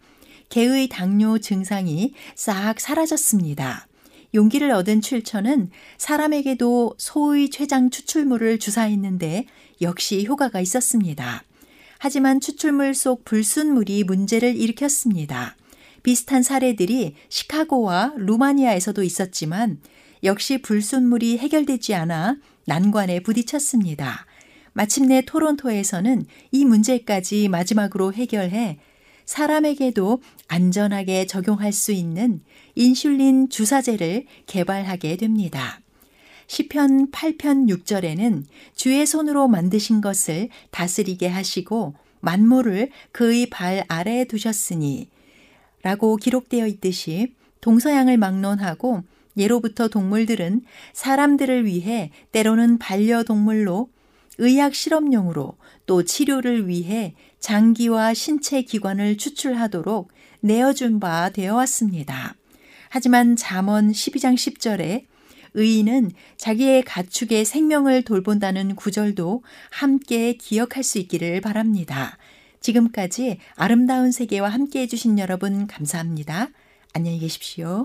[0.50, 3.88] 개의 당뇨 증상이 싹 사라졌습니다.
[4.34, 9.46] 용기를 얻은 출처는 사람에게도 소의 췌장 추출물을 주사했는데
[9.80, 11.44] 역시 효과가 있었습니다.
[11.98, 15.56] 하지만 추출물 속 불순물이 문제를 일으켰습니다.
[16.02, 19.80] 비슷한 사례들이 시카고와 루마니아에서도 있었지만
[20.24, 24.26] 역시 불순물이 해결되지 않아 난관에 부딪혔습니다.
[24.72, 28.78] 마침내 토론토에서는 이 문제까지 마지막으로 해결해
[29.24, 32.40] 사람에게도 안전하게 적용할 수 있는
[32.74, 35.80] 인슐린 주사제를 개발하게 됩니다.
[36.46, 38.44] 시편 8편 6절에는
[38.74, 45.08] 주의 손으로 만드신 것을 다스리게 하시고 만물을 그의 발 아래에 두셨으니
[45.82, 49.02] 라고 기록되어 있듯이 동서양을 막론하고
[49.36, 50.62] 예로부터 동물들은
[50.92, 53.88] 사람들을 위해 때로는 반려동물로
[54.38, 55.56] 의학 실험용으로
[55.86, 62.34] 또 치료를 위해 장기와 신체 기관을 추출하도록 내어준 바 되어 왔습니다.
[62.88, 65.04] 하지만 잠언 12장 10절에
[65.54, 72.16] 의인은 자기의 가축의 생명을 돌본다는 구절도 함께 기억할 수 있기를 바랍니다.
[72.60, 76.48] 지금까지 아름다운 세계와 함께 해주신 여러분 감사합니다.
[76.94, 77.84] 안녕히 계십시오.